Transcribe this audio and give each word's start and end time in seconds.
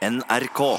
NRK. 0.00 0.78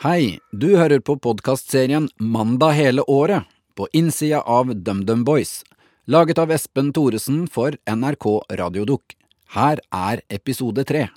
Hei, 0.00 0.38
du 0.52 0.70
hører 0.78 1.02
på 1.04 1.18
podkastserien 1.20 2.06
Mandag 2.16 2.72
hele 2.78 3.04
året, 3.04 3.44
på 3.76 3.84
innsida 3.92 4.40
av 4.40 4.72
DumDum 4.72 5.26
Boys, 5.28 5.60
laget 6.08 6.40
av 6.40 6.54
Espen 6.56 6.88
Thoresen 6.96 7.44
for 7.52 7.76
NRK 7.84 8.26
Radiodukk. 8.60 9.12
Her 9.52 9.84
er 9.92 10.24
episode 10.32 10.86
tre. 10.88 11.10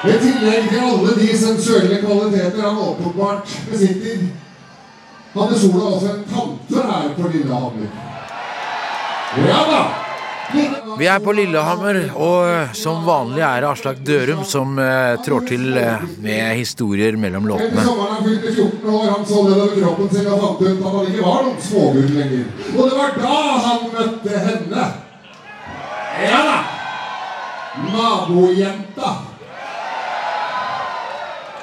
I 0.00 0.12
tillegg 0.16 0.68
til 0.70 0.80
alle 0.80 1.14
de 1.18 1.26
sensuelle 1.36 1.98
kvaliteter 2.00 2.62
han 2.64 2.78
åpenbart 2.80 3.50
besitter, 3.68 4.22
hadde 5.34 5.58
Sola 5.60 5.90
også 5.94 6.12
en 6.14 6.22
tante 6.30 6.84
her 6.90 7.10
på 7.18 7.32
Lillehammer. 7.34 7.90
Ja 9.44 9.58
da! 9.68 9.82
Vi 10.98 11.06
er 11.06 11.20
på 11.22 11.34
Lillehammer, 11.36 11.98
og 12.16 12.74
som 12.74 13.04
vanlig 13.06 13.44
er 13.44 13.60
det 13.62 13.68
Aslak 13.68 14.00
Dørum 14.06 14.40
som 14.48 14.80
eh, 14.82 15.20
trår 15.22 15.44
til 15.46 15.68
eh, 15.78 16.02
med 16.24 16.56
historier 16.58 17.14
mellom 17.20 17.46
Etter 17.46 17.68
låtene. 17.68 17.84
sommeren 17.86 18.16
han 18.16 18.24
fylte 18.24 18.54
14 18.56 18.90
år, 18.96 19.06
han 19.12 19.28
så 19.28 19.44
nedover 19.46 19.76
kroppen 19.76 20.10
sin 20.16 20.30
og 20.32 20.42
fant 20.46 20.64
ut 20.64 20.80
at 20.80 20.96
han 20.96 21.10
ikke 21.12 21.26
var 21.28 21.46
noen 21.46 21.62
smågull 21.68 22.12
lenger. 22.16 22.44
Og 22.72 22.80
det 22.80 22.98
var 22.98 23.18
da 23.20 23.40
han 23.68 23.88
møtte 23.94 24.44
henne. 24.48 24.88
Ja 26.24 26.40
da! 26.48 26.58
Nabojenta. 27.92 29.12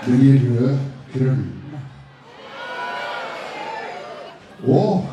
De 0.07 0.13
røde 0.13 0.79
krølle. 1.13 1.37
Og 4.67 5.07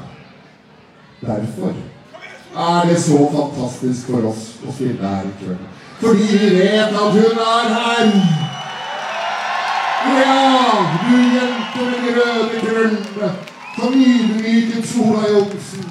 derfor 1.21 1.73
er 2.57 2.89
det 2.89 3.03
så 3.03 3.19
fantastisk 3.33 4.07
for 4.07 4.29
oss 4.29 4.45
å 4.63 4.73
spille 4.73 5.03
her 5.03 5.27
i 5.27 5.33
kveld. 5.41 5.65
Fordi 6.01 6.29
vi 6.31 6.51
vet 6.55 6.95
at 6.95 7.17
hun 7.17 7.41
er 7.47 7.73
her. 7.75 8.13
Ja, 10.21 10.37
du 11.03 11.17
jente 11.35 11.89
med 11.89 11.99
de 12.05 12.15
røde 12.21 12.61
krøllene 12.61 13.33
som 13.75 13.97
ydmyket 13.99 14.87
Sola 14.89 15.25
Johnsen. 15.33 15.91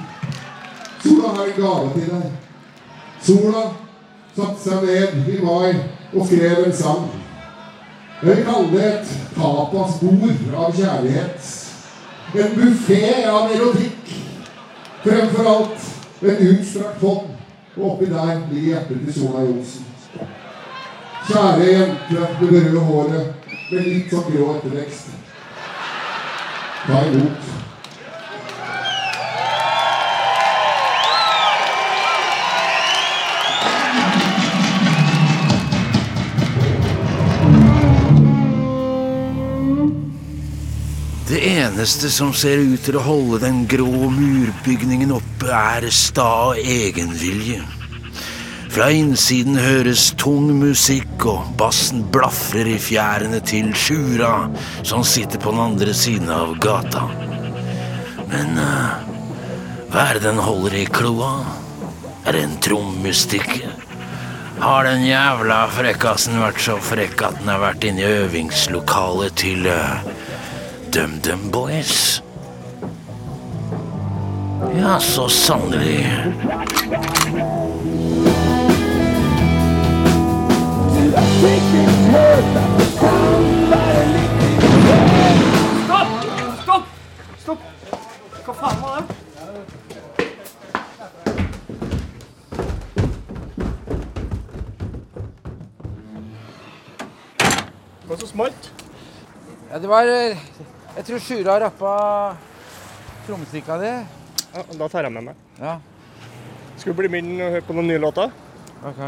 Sola 1.03 1.33
har 1.35 1.45
en 1.45 1.57
gave 1.57 1.91
til 1.97 2.07
deg. 2.13 2.31
Sola 3.27 3.65
satte 4.37 4.63
seg 4.63 4.87
ned 4.87 5.27
i 5.33 5.41
mai 5.43 5.75
og 6.13 6.25
skrev 6.27 6.63
en 6.63 6.77
sang. 6.77 7.11
Jeg 8.23 8.35
vil 8.35 8.45
kalle 8.45 8.69
det 8.71 8.83
et 8.87 9.09
tapasbord 9.35 10.53
av 10.55 10.75
kjærlighet. 10.77 11.47
En 12.39 12.53
buffé 12.55 13.01
av 13.27 13.51
erotikk. 13.51 14.13
Fremfor 15.03 15.49
alt 15.51 15.89
en 16.23 16.39
utstrakt 16.53 17.01
hånd, 17.03 17.33
og 17.75 17.89
oppi 17.89 18.07
der 18.07 18.45
ligger 18.53 18.69
hjertet 18.69 19.01
til 19.03 19.17
Sola 19.17 19.43
Johnsen. 19.43 19.89
Kjære 21.27 21.67
jente 21.67 22.29
med 22.39 22.39
det 22.39 22.63
røde 22.63 22.85
håret 22.87 23.51
med 23.73 23.89
litt 23.89 24.15
sånn 24.15 24.31
grå 24.31 24.47
ettervekst. 24.55 25.11
Ta 26.87 27.03
imot. 27.11 27.62
Eneste 41.73 42.09
som 42.13 42.29
ser 42.37 42.59
ut 42.61 42.83
til 42.85 42.99
å 42.99 43.01
holde 43.01 43.39
den 43.41 43.63
grå 43.69 44.09
murbygningen 44.13 45.09
oppe, 45.15 45.47
er 45.49 45.87
sta 45.89 46.53
egenvilje. 46.59 47.63
Fra 48.73 48.91
innsiden 48.93 49.57
høres 49.57 50.11
tung 50.21 50.51
musikk, 50.59 51.25
og 51.25 51.49
bassen 51.57 52.03
blafrer 52.13 52.69
i 52.69 52.77
fjærene 52.77 53.39
til 53.41 53.71
Sjura, 53.73 54.51
som 54.85 55.01
sitter 55.01 55.41
på 55.41 55.53
den 55.55 55.63
andre 55.63 55.95
siden 55.97 56.29
av 56.33 56.53
gata. 56.61 57.07
Men 58.29 58.53
eh, 58.61 59.09
hva 59.89 60.07
er 60.11 60.19
det 60.19 60.27
den 60.27 60.41
holder 60.45 60.77
i 60.77 60.87
kloa? 60.93 61.35
Er 62.27 62.37
det 62.37 62.43
en 62.51 62.59
trommestikke? 62.67 63.71
Har 64.61 64.85
den 64.85 65.07
jævla 65.07 65.63
frekkasen 65.73 66.37
vært 66.37 66.61
så 66.61 66.77
frekk 66.81 67.25
at 67.31 67.41
den 67.41 67.49
har 67.49 67.65
vært 67.65 67.89
inne 67.89 68.05
i 68.05 68.19
øvingslokalet 68.21 69.41
til 69.41 69.65
uh, 69.65 70.05
DumDum 70.93 71.51
Boys? 71.51 72.21
Ja, 74.79 74.99
så 74.99 75.29
sannelig. 75.29 76.05
Stopp! 85.85 86.07
Stopp! 86.61 86.83
Stopp! 87.39 87.59
Hva 88.45 88.53
faen 88.53 88.77
var 88.83 89.01
det? 89.01 89.07
Hva 98.05 98.17
som 98.21 98.27
smalt? 98.27 98.71
Ja, 99.71 99.79
det 99.81 99.89
var 99.89 100.05
eh, 100.05 100.37
Jeg 100.95 101.05
tror 101.07 101.19
Sjura 101.19 101.55
rappa 101.63 101.93
trommestikka 103.27 103.77
di. 103.81 103.93
Ja, 104.53 104.63
da 104.77 104.87
tar 104.91 105.07
jeg 105.07 105.13
med 105.15 105.23
meg. 105.31 105.35
Ja, 105.59 105.77
Skal 106.77 106.93
vi 106.93 106.97
bli 107.03 107.09
med 107.13 107.23
inn 107.25 107.41
og 107.41 107.51
høre 107.55 107.65
på 107.67 107.73
noen 107.77 107.87
nye 107.89 108.01
låter? 108.01 108.31
ok. 108.83 109.01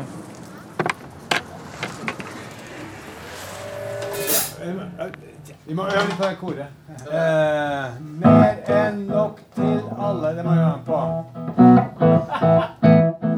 Vi 5.65 5.73
må 5.73 5.83
øve 5.85 6.05
litt 6.07 6.17
på 6.17 6.23
det 6.23 6.37
koret. 6.39 6.67
Eh, 7.11 7.85
mer 8.21 8.55
enn 8.75 8.99
nok 9.09 9.39
til 9.55 9.79
alle. 9.99 10.31
Det 10.37 10.45
må 10.45 10.51
vi 10.51 10.59
øve 10.61 10.81
på. 10.85 10.99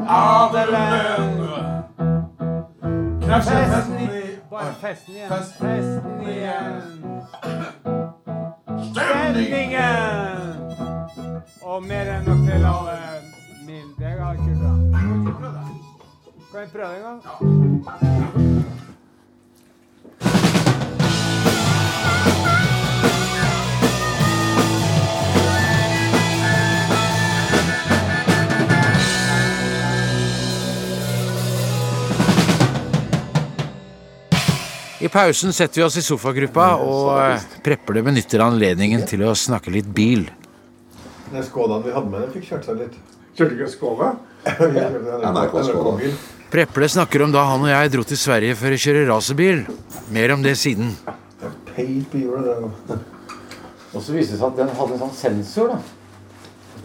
Adelen! 0.08 1.34
Festen 3.28 3.98
i 4.00 4.08
Bare 4.50 4.72
festen 4.80 5.14
igjen. 5.14 5.28
Festen 5.28 5.97
vi 16.68 16.78
prøve 16.78 16.96
en 16.96 17.02
gang? 17.02 17.20
I 35.00 35.08
pausen 35.08 35.52
setter 35.52 35.80
vi 35.80 35.84
oss 35.86 35.96
i 35.96 36.02
sofagruppa, 36.02 36.72
og 36.82 37.12
eh, 37.22 37.44
Preple 37.64 38.02
benytter 38.04 38.42
anledningen 38.44 39.06
til 39.08 39.22
å 39.24 39.34
snakke 39.38 39.70
litt 39.72 39.86
bil. 39.94 40.26
Den 41.30 41.44
Skodaen 41.46 41.84
vi 41.86 41.94
hadde 41.94 42.10
med, 42.10 42.26
den 42.26 42.34
fikk 42.34 42.50
kjørt 42.50 42.66
seg 42.66 42.82
litt. 42.82 42.98
Kjørte 43.38 43.54
ikke 43.54 43.70
Skåla? 43.70 44.10
NRK-bil. 44.58 46.18
Preple 46.48 46.88
snakker 46.88 47.22
om 47.26 47.32
da 47.32 47.42
han 47.44 47.60
og 47.60 47.68
jeg 47.68 47.90
dro 47.92 48.02
til 48.08 48.16
Sverige 48.16 48.56
for 48.56 48.72
å 48.72 48.80
kjøre 48.80 49.04
racerbil. 49.10 49.66
Mer 50.14 50.32
om 50.32 50.44
det 50.44 50.54
siden. 50.56 50.94
Og 53.92 54.00
så 54.00 54.14
viste 54.14 54.32
det 54.32 54.38
seg 54.40 54.46
at 54.46 54.56
den 54.56 54.70
hadde 54.78 54.94
en 54.96 55.02
sånn 55.02 55.16
sensor. 55.16 55.74
da. 55.74 55.78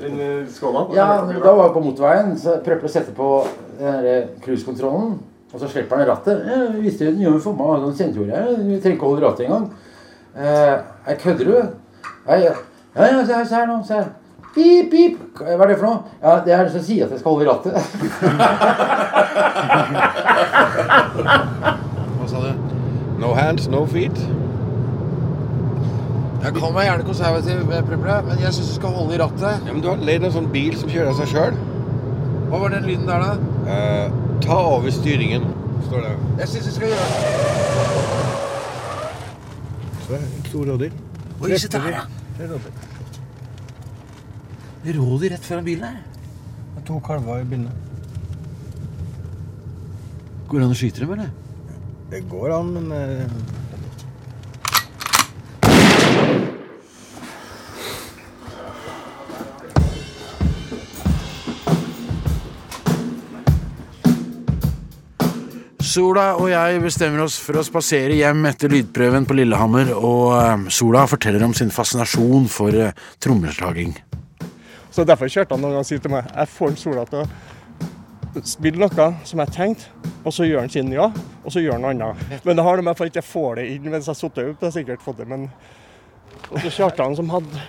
Den 0.01 0.47
Skåla? 0.51 0.81
Ja, 0.97 1.05
Da 1.23 1.53
var 1.55 1.69
jeg 1.69 1.75
på 1.77 1.83
motorveien, 1.85 2.33
så 2.39 2.57
å 2.89 2.91
sette 2.91 3.15
på 3.15 3.29
den 3.79 4.03
der 4.03 4.27
cruisekontrollen. 4.43 5.15
Og 5.53 5.61
så 5.61 5.69
slipper 5.69 6.01
han 6.01 6.07
rattet. 6.09 6.43
Jeg 6.49 6.81
visste 6.81 7.05
den 7.07 7.21
gjør 7.21 7.39
for 7.45 7.55
meg 7.55 7.83
noen 7.85 7.95
jeg. 8.33 8.57
Du 8.57 8.73
trenger 8.81 8.97
ikke 8.97 9.05
holde 9.13 9.25
rattet 9.27 9.45
engang. 9.45 9.69
Eh, 10.35 10.75
jeg 11.07 11.19
kødder 11.23 11.45
du? 11.45 11.57
Ja, 12.27 12.35
ja, 12.35 12.53
ja, 12.97 13.23
se 13.45 13.55
her 13.55 13.67
nå. 13.69 13.79
Se 13.87 13.99
her. 14.01 14.11
Pip, 14.53 14.91
pip. 14.91 15.17
Hva 15.39 15.63
er 15.65 15.69
det 15.71 15.77
for 15.79 15.87
noe? 15.87 15.99
Ja, 16.21 16.31
Det 16.45 16.51
er 16.53 16.63
det 16.67 16.73
som 16.75 16.83
sier 16.85 17.05
at 17.07 17.11
jeg 17.15 17.19
skal 17.19 17.31
holde 17.31 17.45
i 17.45 17.49
rattet. 17.49 17.73
Hva 22.17 22.25
sa 22.29 22.37
du? 22.43 22.51
No 23.23 23.29
hands, 23.37 23.63
no 23.71 23.81
feet. 23.89 24.17
Jeg 26.43 26.51
kan 26.57 26.73
meg 26.75 26.83
gjerne 26.89 27.05
konservativ, 27.07 27.57
men 27.65 28.39
jeg 28.41 28.51
syns 28.53 28.67
du 28.67 28.73
skal 28.75 28.89
holde 28.97 29.13
i 29.15 29.21
rattet. 29.21 29.53
Ja, 29.65 29.71
men 29.71 29.81
Du 29.81 29.87
har 29.89 29.97
leid 30.03 30.23
en 30.27 30.33
sånn 30.35 30.49
bil 30.51 30.73
som 30.77 30.89
kjører 30.91 31.09
av 31.13 31.17
seg 31.21 31.27
sjøl. 31.31 31.53
Hva 32.51 32.57
var 32.65 32.69
den 32.75 32.83
lyden 32.85 33.07
der, 33.07 33.19
da? 33.23 33.31
ta 34.43 34.57
over 34.75 34.91
styringen. 34.91 35.43
står 35.87 35.99
det. 36.03 36.15
Jeg 36.39 36.47
syns 36.51 36.65
du 36.65 36.71
skal 36.75 36.87
gjøre 36.87 36.99
det. 36.99 37.07
Så 40.03 40.09
er 40.13 40.17
det 40.17 40.23
en 40.27 40.45
stor 40.49 40.65
rådyr. 40.73 40.91
Oi, 41.41 41.57
se 41.57 41.67
der, 41.71 41.87
ja. 41.95 42.01
Det 44.83 44.91
rådyr. 44.91 44.99
Rådyr 44.99 45.29
rett 45.29 45.45
foran 45.45 45.63
bilen 45.63 45.83
her. 45.83 45.99
Det 46.75 46.81
er 46.81 46.87
to 46.87 46.99
kalver 46.99 47.39
i 47.39 47.47
bilene. 47.47 47.71
Går 50.49 50.59
det 50.59 50.65
an 50.65 50.73
å 50.75 50.77
skyte 50.77 51.05
dem, 51.05 51.13
eller? 51.15 51.29
Det 52.11 52.19
går 52.29 52.51
an, 52.51 52.73
men 52.75 52.91
eh, 52.91 53.27
Sola 65.93 66.33
og 66.41 66.47
jeg 66.49 66.79
bestemmer 66.81 67.21
oss 67.23 67.35
for 67.39 67.59
å 67.59 67.63
spasere 67.65 68.15
hjem 68.17 68.47
etter 68.49 68.71
lydprøven 68.73 69.27
på 69.29 69.37
Lillehammer, 69.37 69.93
og 69.95 70.33
eh, 70.41 70.71
Sola 70.73 71.07
forteller 71.07 71.47
om 71.47 71.53
sin 71.55 71.71
fascinasjon 71.71 72.49
for 72.51 72.75
uh, 72.75 72.91
trommeslaging. 73.23 73.95
Så 74.93 75.05
derfor 75.09 75.31
kjørte 75.31 75.55
han 75.55 75.63
noen 75.63 75.73
ganger 75.73 75.85
og 75.85 75.89
sier 75.89 76.01
til 76.03 76.13
meg 76.13 76.29
jeg 76.29 76.49
får 76.53 76.71
en 76.73 76.79
Sola 76.83 77.03
til 77.09 77.23
å 77.23 78.41
spille 78.45 78.81
noe 78.81 79.07
som 79.25 79.41
jeg 79.41 79.53
tenkte, 79.53 80.09
og 80.23 80.33
så 80.33 80.45
gjør 80.45 80.63
han 80.63 80.71
sin 80.73 80.91
ja, 80.93 81.07
og 81.43 81.53
så 81.53 81.61
gjør 81.61 81.77
han 81.77 81.85
noe 81.85 81.93
annet. 81.93 82.45
Men 82.45 82.57
det 82.57 82.65
har 82.65 82.77
det 82.77 82.85
med 82.85 82.97
for 82.97 83.09
at 83.09 83.17
jeg 83.17 83.25
får 83.25 83.59
det 83.59 83.65
inn 83.73 83.89
mens 83.93 84.09
jeg 84.09 84.19
sitter 84.19 84.51
opp, 84.51 84.59
det 84.59 84.67
har 84.67 84.71
jeg 84.71 84.83
sikkert 84.83 85.05
fått 85.05 85.21
det, 85.21 85.29
men 85.29 85.49
Og 86.49 86.59
så 86.59 86.69
Kjartan 86.73 87.15
som 87.15 87.29
hadde 87.29 87.61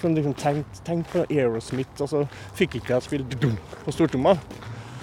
som 0.00 0.14
liksom 0.14 0.34
tenkt, 0.38 0.80
tenkt 0.86 1.10
på 1.10 1.24
Aerosmith, 1.26 2.02
og 2.02 2.10
så 2.10 2.22
fikk 2.58 2.78
ikke 2.78 2.94
jeg 2.94 3.06
spille 3.06 3.38
dum 3.42 3.56
på 3.84 3.94
stortromma. 3.94 4.36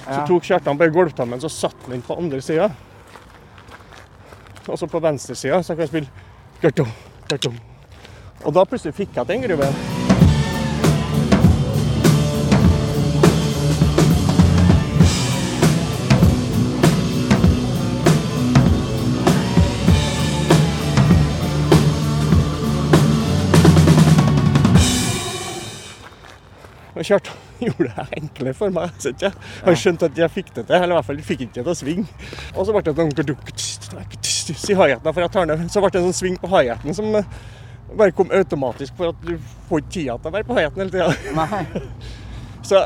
Så 0.05 0.21
tok 0.29 0.45
Kjartan 0.47 0.79
bare 0.79 0.93
golftammen, 0.95 1.41
så 1.41 1.51
satte 1.51 1.87
han 1.87 1.97
den 1.97 2.05
på 2.05 2.15
andre 2.15 2.39
sida. 2.43 2.69
Og 4.67 4.79
så 4.79 4.87
på 4.87 5.03
venstre 5.03 5.35
så 5.35 5.61
så 5.61 5.75
kan 5.75 5.83
jeg 5.87 5.91
spille. 5.91 6.07
Og 8.45 8.53
da 8.53 8.63
plutselig 8.63 8.95
fikk 8.95 9.19
jeg 9.19 9.27
den 9.27 9.43
gruven. 9.47 9.94
Kjartan 27.05 27.41
gjorde 27.65 27.89
det 27.89 28.05
enklere 28.19 28.53
for 28.57 28.73
meg. 28.75 28.93
Så 29.01 29.13
jeg. 29.21 29.33
Han 29.65 29.77
skjønte 29.79 30.09
at 30.09 30.19
jeg 30.19 30.33
fikk 30.33 30.53
det 30.55 30.65
til, 30.67 30.77
eller 30.77 30.95
i 30.95 30.97
hvert 30.99 31.09
fall 31.09 31.21
fikk 31.25 31.45
ikke 31.45 31.59
det 31.59 31.63
til 31.63 31.73
å 31.73 31.77
svinge. 31.77 32.31
Og 32.55 32.67
så 32.67 32.75
ble 32.75 32.83
det 32.85 32.95
sånn 32.97 33.13
i 34.45 34.75
hi-haten, 34.77 35.11
for 35.11 35.23
jeg 35.23 35.33
tar 35.33 35.47
ned. 35.49 35.65
Så 35.73 35.81
ble 35.83 35.91
det 35.93 36.01
en 36.01 36.09
sånn 36.09 36.19
sving 36.19 36.35
på 36.41 36.49
hi-haten 36.51 36.97
som 36.97 37.15
eh, 37.17 37.29
bare 37.95 38.13
kom 38.17 38.31
automatisk, 38.33 38.95
for 38.97 39.13
at 39.13 39.25
du 39.25 39.37
får 39.69 39.83
ikke 39.83 39.93
tida 39.95 40.17
til 40.19 40.31
å 40.31 40.35
være 40.35 40.49
på 40.49 40.57
hi-haten 40.59 40.83
hele 40.83 40.93
tida. 40.93 41.79
Så 42.65 42.81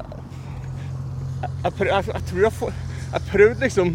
jeg, 1.40 1.72
prøv, 1.72 1.88
jeg, 1.88 2.08
jeg 2.12 2.24
tror 2.28 2.42
jeg 2.44 2.52
får 2.52 2.72
Jeg 3.14 3.22
prøvde 3.30 3.64
liksom 3.64 3.94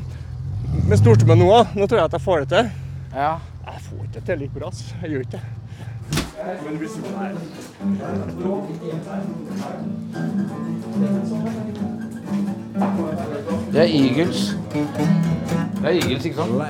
med 0.88 0.97
stortrommen 0.99 1.44
nå. 1.44 1.50
Nå 1.76 1.87
tror 1.87 2.00
jeg 2.00 2.09
at 2.09 2.17
jeg 2.17 2.25
får 2.25 2.44
det 2.44 2.49
til. 2.55 2.71
Ja. 3.15 3.35
Jeg 3.65 3.85
får 3.88 4.09
ikke 4.09 4.25
til 4.29 4.43
like 4.43 4.59
bra. 4.59 4.73
Jeg 5.03 5.12
gjør 5.12 5.26
ikke 5.29 5.38
det. 5.38 5.53
Men 13.44 13.72
det 13.72 13.80
er 13.80 14.08
Eagles. 14.08 14.56
Det 14.72 15.84
er 15.84 15.88
Eagles, 15.88 16.24
ikke 16.24 16.36
sant? 16.36 16.52
Jeg 16.52 16.60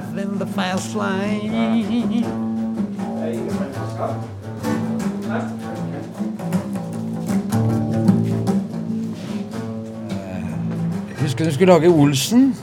Husker 11.21 11.45
du 11.45 11.53
skulle 11.55 11.73
lage 11.73 11.89
Olsen? 11.89 12.57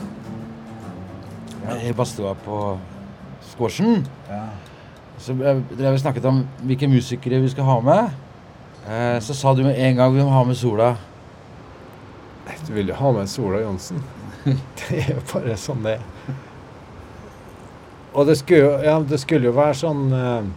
Jeg 1.84 1.96
bare 1.96 2.06
stod 2.06 2.34
på 2.44 2.78
Squashen. 3.40 4.06
Så 5.22 5.34
drev 5.38 5.92
vi 5.94 5.98
snakket 6.02 6.24
om 6.26 6.40
hvilke 6.66 6.88
musikere 6.90 7.38
vi 7.44 7.50
skal 7.52 7.64
ha 7.68 7.76
med. 7.86 8.10
Eh, 8.88 9.18
Så 9.22 9.34
sa 9.38 9.52
du 9.54 9.62
med 9.62 9.78
en 9.78 9.96
gang 9.96 10.14
vi 10.16 10.22
må 10.24 10.30
ha 10.34 10.42
med 10.44 10.56
Sola. 10.58 10.96
Du 12.66 12.72
vil 12.74 12.88
jo 12.90 12.94
ha 12.94 13.12
med 13.12 13.28
Sola 13.30 13.60
Johnsen. 13.62 14.02
Det 14.44 14.98
er 14.98 15.12
jo 15.14 15.22
bare 15.32 15.54
sånn 15.58 15.84
det 15.86 15.92
er. 16.00 16.34
Og 18.12 18.26
det 18.28 18.34
skulle 18.40 18.60
jo, 18.66 18.72
ja, 18.84 18.96
det 19.00 19.18
skulle 19.22 19.46
jo 19.48 19.54
være 19.56 19.76
sånn 19.78 20.02
eh, 20.12 20.48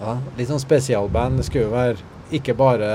ja, 0.00 0.14
Litt 0.38 0.48
sånn 0.48 0.62
spesialband. 0.62 1.38
Det 1.38 1.44
skulle 1.46 1.66
jo 1.68 1.74
være 1.74 2.00
ikke 2.34 2.56
bare 2.58 2.88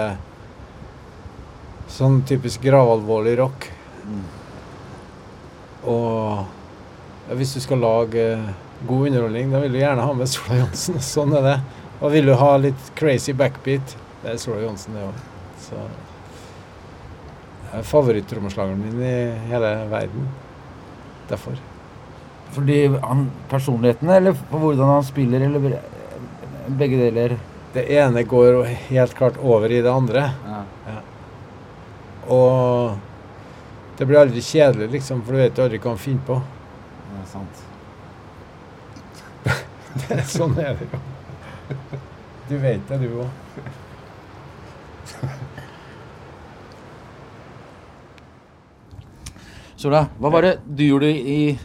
sånn 1.90 2.24
typisk 2.28 2.66
gravalvorlig 2.66 3.38
rock. 3.40 3.70
Og 5.88 6.42
ja, 7.30 7.38
hvis 7.40 7.54
du 7.56 7.62
skal 7.64 7.82
lage 7.86 8.26
god 8.88 9.08
underholdning, 9.08 9.52
da 9.52 9.62
vil 9.64 9.74
du 9.76 9.80
gjerne 9.82 10.06
ha 10.08 10.14
med 10.16 10.30
Sola 10.32 10.60
Johnsen. 10.62 11.00
Sånn 11.14 11.34
er 11.40 11.46
det. 11.46 11.58
Og 12.00 12.14
vil 12.14 12.30
du 12.30 12.36
ha 12.40 12.52
litt 12.62 12.92
crazy 13.00 13.36
backbeat, 13.36 13.96
det 14.22 14.34
er 14.34 14.40
Sola 14.42 14.62
Johnsen, 14.64 14.96
det 14.96 15.08
òg. 15.08 15.26
Så 15.66 15.82
det 17.70 17.82
er 17.82 17.86
favorittrommeslageren 17.86 18.80
min 18.82 19.04
i 19.04 19.18
hele 19.52 19.74
verden. 19.92 20.30
Derfor. 21.30 21.60
Fordi 22.56 22.80
han, 22.96 23.28
personligheten, 23.52 24.10
eller 24.10 24.38
hvordan 24.50 24.96
han 24.96 25.06
spiller, 25.06 25.44
eller 25.46 25.76
begge 26.80 26.98
deler? 27.04 27.38
Det 27.76 27.84
ene 27.94 28.24
går 28.26 28.64
helt 28.88 29.14
klart 29.18 29.38
over 29.38 29.70
i 29.70 29.84
det 29.86 29.92
andre. 29.92 30.32
Ja. 30.48 30.64
Og 32.34 32.98
det 34.00 34.08
blir 34.08 34.22
aldri 34.24 34.42
kjedelig, 34.42 34.90
liksom, 34.96 35.22
for 35.26 35.36
du 35.36 35.44
vet 35.44 35.62
aldri 35.62 35.82
hva 35.82 35.94
han 35.94 36.02
finner 36.02 36.26
på. 36.26 36.40
Det 37.10 37.22
er 37.22 37.30
sant. 37.36 37.66
sånn 40.38 40.56
er 40.62 40.76
det 40.78 40.88
jo. 40.90 41.00
Du 42.50 42.56
vet 42.62 42.82
det, 42.90 42.98
du 43.02 43.10
òg. 43.22 43.30
Sola, 49.80 50.04
hva 50.20 50.32
var 50.34 50.46
det 50.46 50.54
du 50.66 50.84
gjorde 50.84 51.10
i 51.10 51.56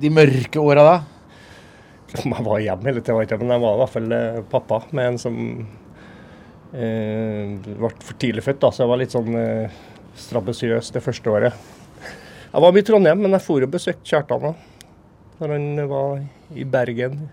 de 0.00 0.10
mørke 0.12 0.60
åra 0.60 0.86
da? 0.86 0.96
Jeg 2.16 2.44
var 2.46 2.62
hjemme 2.62 2.88
hele 2.90 3.02
tida, 3.04 3.38
men 3.40 3.52
jeg 3.54 3.62
var 3.62 3.76
i 3.76 3.80
hvert 3.82 3.92
fall 3.92 4.14
eh, 4.16 4.38
pappa 4.50 4.80
med 4.96 5.10
en 5.12 5.18
som 5.20 5.36
eh, 6.72 7.56
ble 7.66 7.90
for 8.00 8.16
tidlig 8.20 8.44
født. 8.46 8.62
da, 8.64 8.70
Så 8.72 8.84
jeg 8.84 8.92
var 8.92 9.02
litt 9.02 9.14
sånn 9.14 9.36
eh, 9.36 9.76
strabasiøs 10.16 10.94
det 10.96 11.04
første 11.04 11.32
året. 11.32 11.66
Jeg 12.46 12.64
var 12.64 12.72
mye 12.72 12.82
i 12.82 12.88
Trondheim, 12.88 13.20
men 13.20 13.36
jeg 13.36 13.44
for 13.44 13.66
og 13.66 13.74
besøkte 13.74 14.08
Kjartan 14.10 14.48
da 14.48 14.54
når 15.36 15.52
han 15.52 15.88
var 15.90 16.22
i 16.56 16.64
Bergen 16.64 17.26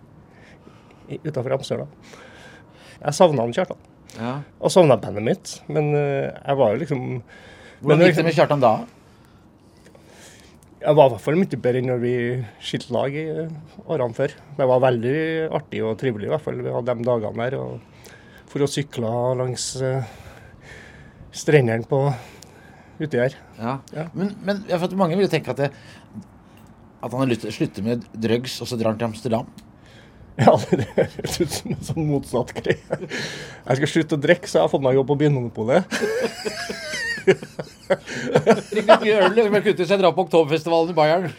utafor 1.24 1.58
Amsterdam. 1.58 1.92
Jeg 3.04 3.18
savna 3.18 3.48
Kjartan, 3.52 3.80
Ja. 4.18 4.42
og 4.60 4.72
savna 4.72 4.98
bandet 4.98 5.24
mitt. 5.24 5.62
Men 5.68 5.94
eh, 5.96 6.32
jeg 6.32 6.58
var 6.58 6.74
jo 6.74 6.84
liksom 6.84 7.24
Hvordan 7.84 8.06
gikk 8.08 8.16
det 8.16 8.26
med 8.30 8.38
Kjartan 8.38 8.62
da? 8.64 8.74
Jeg 10.84 10.96
var 10.96 11.08
i 11.08 11.12
hvert 11.14 11.24
fall 11.24 11.40
mye 11.40 11.60
bedre 11.64 11.80
enn 11.80 11.90
når 11.92 12.00
vi 12.02 12.14
skilte 12.64 12.94
lag 12.96 13.16
i 13.16 13.24
eh, 13.28 13.52
årene 13.88 14.16
før. 14.16 14.36
Det 14.58 14.68
var 14.68 14.84
veldig 14.84 15.18
artig 15.60 15.84
og 15.84 15.98
trivelig, 16.00 16.28
i 16.28 16.34
hvert 16.34 16.44
fall. 16.44 16.60
Vi 16.64 16.76
hadde 16.76 16.96
de 17.00 17.08
dagene 17.08 17.48
der. 17.48 17.58
Og 17.60 18.48
for 18.52 18.64
å 18.64 18.70
sykle 18.70 19.10
langs 19.40 19.72
uh, 19.82 20.04
strendene 21.34 21.88
på 21.90 22.04
uti 23.00 23.18
her. 23.18 23.36
Ja. 23.58 23.78
Ja. 23.96 24.08
Men, 24.14 24.36
men 24.46 24.64
mange 25.00 25.18
vil 25.18 25.26
jo 25.26 25.32
tenke 25.32 25.56
at, 25.56 25.64
det, 25.64 25.72
at 27.02 27.10
han 27.10 27.24
har 27.24 27.32
lyst 27.32 27.44
til 27.46 27.52
å 27.52 27.56
slutte 27.56 27.86
med 27.86 28.06
drugs, 28.14 28.60
og 28.62 28.70
så 28.70 28.78
drar 28.78 28.94
han 28.94 29.02
til 29.02 29.10
Amsterdam. 29.10 29.50
Ja, 30.38 30.54
det 30.80 30.88
høres 30.96 31.40
ut 31.42 31.52
som 31.54 31.74
en 31.76 31.84
sånn 31.86 32.08
motsatt 32.10 32.54
greie. 32.58 32.80
Jeg 33.68 33.80
skal 33.80 33.92
slutte 33.92 34.18
å 34.18 34.24
drikke, 34.24 34.50
så 34.50 34.60
jeg 34.60 34.66
har 34.66 34.72
fått 34.72 34.86
meg 34.86 34.98
jobb 34.98 35.10
på 35.12 35.20
Vinmonopolet. 35.22 35.82
Drikker 38.74 38.98
mye 39.04 39.20
øl, 39.28 39.38
men 39.54 39.64
kutter 39.66 39.88
seg 39.88 40.02
dra 40.02 40.10
på 40.16 40.26
Oktoberfestivalen 40.26 40.92
i 40.92 40.98
Bayern. 40.98 41.30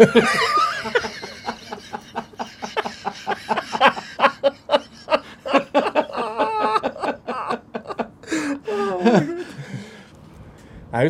Jeg 0.00 0.46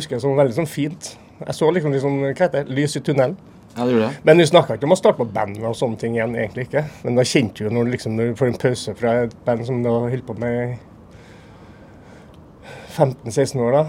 det 0.09 0.21
som 0.23 0.37
veldig 0.37 0.57
sånn 0.57 0.69
fint. 0.69 1.13
Jeg 1.41 1.57
så 1.57 1.71
liksom, 1.73 1.93
liksom 1.95 2.19
hva 2.23 2.33
heter 2.33 2.63
det, 2.65 2.75
lys 2.77 2.97
i 2.97 3.01
tunnelen. 3.05 3.37
Ja, 3.75 3.85
det 3.85 3.93
gjorde 3.93 4.07
det. 4.09 4.21
Men 4.27 4.41
vi 4.41 4.45
snakka 4.49 4.75
ikke 4.75 4.87
om 4.89 4.95
å 4.95 4.99
starte 4.99 5.21
på 5.21 5.31
band 5.31 5.61
og 5.63 5.75
sånne 5.79 5.97
ting 6.01 6.15
igjen, 6.17 6.35
egentlig 6.35 6.67
ikke. 6.67 6.83
Men 7.05 7.17
da 7.17 7.25
kjente 7.27 7.61
vi 7.61 7.69
jo 7.69 7.73
når, 7.75 7.91
liksom, 7.93 8.15
når 8.17 8.31
du 8.31 8.39
får 8.39 8.51
en 8.51 8.61
pause 8.65 8.95
fra 8.99 9.13
et 9.25 9.35
band 9.45 9.65
som 9.67 9.83
du 9.83 9.89
har 9.89 10.09
holdt 10.11 10.27
på 10.27 10.35
med 10.41 10.55
i 10.59 10.63
15-16 12.91 13.61
år, 13.63 13.77
da. 13.77 13.83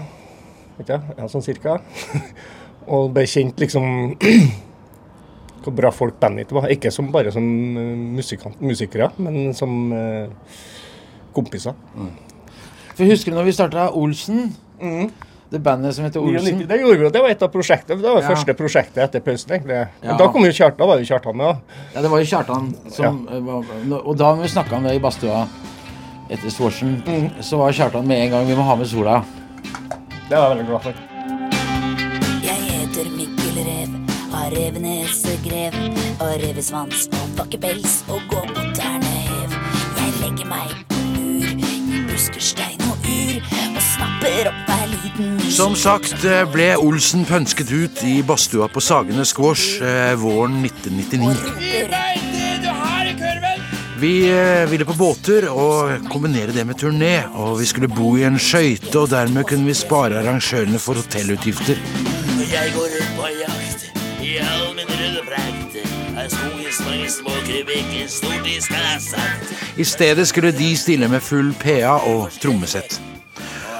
Ikke? 0.81 0.99
Ja, 1.17 1.27
sånn 1.29 1.45
cirka. 1.45 1.77
og 2.93 3.11
ble 3.15 3.25
kjent 3.29 3.59
liksom 3.61 4.15
hvor 5.63 5.75
bra 5.75 5.91
folk 5.95 6.19
bandet 6.21 6.47
ditt 6.47 6.55
var. 6.55 6.69
Ikke 6.71 6.91
som, 6.91 7.11
bare 7.13 7.33
som 7.35 7.43
eh, 7.43 7.91
musikant, 8.17 8.61
musikere, 8.63 9.11
men 9.23 9.51
som 9.57 9.91
eh, 9.95 10.57
kompiser. 11.35 11.75
For 12.93 13.09
Husker 13.09 13.33
du 13.33 13.39
når 13.39 13.49
vi 13.49 13.57
starta 13.57 13.89
Olsen? 13.97 14.51
Det 15.53 15.59
bandet 15.61 15.93
som 15.95 16.05
heter 16.07 16.19
Olsen? 16.19 16.57
99, 16.63 16.67
det 16.67 16.77
gjorde 16.81 16.97
vi. 17.03 17.09
Det 17.13 17.21
var 17.21 17.29
et 17.29 17.43
av 17.45 17.49
prosjektene. 17.53 18.01
Det 18.01 18.09
var 18.09 18.21
Ja. 18.23 18.29
første 18.33 18.53
prosjektet 18.57 18.97
etter 19.03 19.19
pausen, 19.21 19.51
egentlig. 19.53 19.77
Men 20.01 20.09
Ja. 20.09 20.17
da 20.17 20.27
kom 20.33 20.43
jo 20.45 20.51
Kjartan, 20.51 20.77
da 20.77 20.85
var 20.87 20.97
jo 20.97 21.05
Kjartan 21.05 21.35
med. 21.37 21.45
da. 21.45 21.77
Ja, 21.95 22.01
det 22.01 22.09
var 22.09 22.17
jo 22.19 22.25
Kjartan 22.25 22.75
som 22.91 23.27
ja. 23.31 23.39
var 23.39 24.01
Og 24.07 24.17
da 24.17 24.33
vi 24.35 24.47
snakka 24.47 24.73
om 24.77 24.83
det 24.83 24.95
i 24.95 24.99
badstua 24.99 25.47
etter 26.31 26.49
Swarsen, 26.49 27.03
så 27.41 27.57
var 27.57 27.71
Kjartan 27.71 28.07
med 28.07 28.17
en 28.25 28.31
gang 28.31 28.47
vi 28.47 28.55
må 28.55 28.63
ha 28.63 28.75
med 28.75 28.87
Sola. 28.87 29.23
Det 30.29 30.37
var 30.37 30.49
jeg 30.49 30.57
veldig 30.57 30.67
glad 30.67 30.81
for. 30.81 30.93
Jeg 32.41 32.59
heter 32.69 33.05
Mikkel 33.13 33.55
Rev, 33.67 33.89
har 34.31 34.49
revenesegrev 34.49 35.73
og 36.19 36.41
revesvans 36.41 37.07
og 37.13 37.29
bakkepels 37.37 38.03
og 38.09 38.21
går 38.29 38.47
på 38.55 38.61
tærne 38.73 39.05
hev. 39.05 39.49
Jeg 39.99 40.11
legger 40.21 40.45
meg 40.47 40.69
på 40.89 40.95
mur 41.13 41.45
i 41.45 42.05
busker, 42.09 42.41
stein 42.41 42.77
og 42.79 42.82
ur 42.82 42.82
og 44.23 44.47
opp 44.49 44.69
hver 44.69 44.87
liten. 44.91 45.51
Som 45.51 45.75
sagt 45.79 46.25
eh, 46.25 46.43
ble 46.51 46.73
Olsen 46.79 47.25
pønsket 47.27 47.71
ut 47.73 48.03
i 48.07 48.21
badstua 48.25 48.69
på 48.71 48.81
Sagene 48.83 49.25
Squash 49.27 49.83
eh, 49.83 50.15
våren 50.19 50.63
1999. 50.65 51.83
Vi 54.03 54.13
eh, 54.27 54.69
ville 54.71 54.87
på 54.87 54.95
båter 54.99 55.47
og 55.51 56.09
kombinere 56.11 56.51
det 56.55 56.65
med 56.67 56.79
turné, 56.79 57.23
og 57.39 57.59
vi 57.61 57.67
skulle 57.69 57.87
bo 57.91 58.17
i 58.19 58.25
en 58.27 58.39
skøyte, 58.39 58.97
og 58.99 59.11
dermed 59.13 59.47
kunne 59.47 59.67
vi 59.69 59.75
spare 59.77 60.19
arrangørene 60.19 60.79
for 60.79 60.99
hotellutgifter. 60.99 61.79
Jeg 62.43 62.73
går 62.75 62.97
ut 62.97 63.13
på 63.15 63.31
jakt 63.39 63.87
i 64.23 64.37
all 64.43 64.75
min 64.75 64.91
røde 64.91 65.23
prakt. 65.29 65.79
Her 66.17 66.27
skogens 66.29 66.83
mange 66.83 67.09
små 67.11 67.33
krybikker, 67.47 68.11
stort 68.11 68.43
de 68.45 68.59
skal 68.61 68.83
ha 68.91 68.99
sagt. 68.99 69.55
I 69.77 69.87
stedet 69.87 70.27
skulle 70.27 70.51
de 70.51 70.77
stille 70.77 71.07
med 71.09 71.23
full 71.23 71.55
PA 71.63 71.97
og 72.03 72.29
trommesett. 72.43 73.12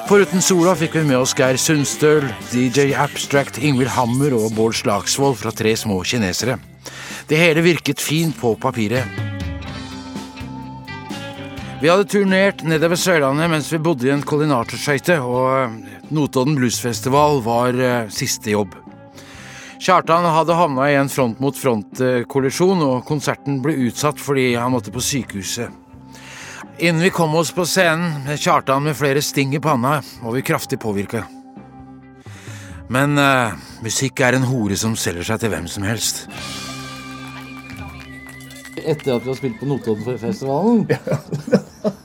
Foruten 0.04 0.42
Sola 0.44 0.74
fikk 0.76 0.98
vi 0.98 1.02
med 1.08 1.16
oss 1.16 1.32
Geir 1.38 1.56
Sundstøl, 1.56 2.26
DJ 2.52 2.92
Abstract, 3.00 3.56
Ingvild 3.64 3.94
Hammer 3.96 4.34
og 4.36 4.52
Bård 4.52 4.76
Slagsvold 4.76 5.38
fra 5.40 5.54
Tre 5.56 5.72
små 5.80 6.02
kinesere. 6.04 6.58
Det 7.30 7.40
hele 7.40 7.64
virket 7.64 8.04
fint 8.04 8.36
på 8.36 8.52
papiret. 8.60 9.08
Vi 11.80 11.88
hadde 11.88 12.08
turnert 12.12 12.66
nedover 12.68 13.00
Sørlandet 13.00 13.48
mens 13.52 13.72
vi 13.72 13.80
bodde 13.80 14.10
i 14.10 14.12
en 14.12 14.26
koordinatorskøyte, 14.28 15.22
og 15.24 15.48
eh, 15.62 15.78
Notodden 16.12 16.60
Bluesfestival 16.60 17.40
var 17.48 17.80
eh, 17.80 18.12
siste 18.12 18.52
jobb. 18.52 18.76
Kjartan 19.84 20.28
hadde 20.36 20.56
havna 20.60 20.90
i 20.92 20.98
en 21.00 21.12
front-mot-front-kollisjon, 21.12 22.84
og 22.90 23.08
konserten 23.08 23.64
ble 23.64 23.76
utsatt 23.88 24.20
fordi 24.20 24.52
han 24.60 24.76
måtte 24.76 24.92
på 24.96 25.04
sykehuset. 25.04 25.83
Innen 26.78 27.02
vi 27.02 27.10
kom 27.10 27.36
oss 27.36 27.52
på 27.52 27.66
scenen, 27.66 28.24
med 28.26 28.40
Kjartan 28.40 28.84
med 28.84 28.98
flere 28.98 29.22
sting 29.22 29.56
i 29.56 29.60
panna, 29.60 30.02
var 30.24 30.32
vi 30.32 30.42
kraftig 30.42 30.80
påvirka. 30.80 31.24
Men 32.90 33.18
uh, 33.18 33.54
musikk 33.86 34.20
er 34.26 34.38
en 34.38 34.48
hore 34.50 34.78
som 34.78 34.96
selger 34.98 35.28
seg 35.28 35.44
til 35.44 35.54
hvem 35.54 35.68
som 35.70 35.86
helst. 35.86 36.26
Etter 38.84 39.16
at 39.16 39.24
vi 39.24 39.30
har 39.30 39.38
spilt 39.38 39.62
på 39.62 39.70
Notoddenfestivalen. 39.70 40.88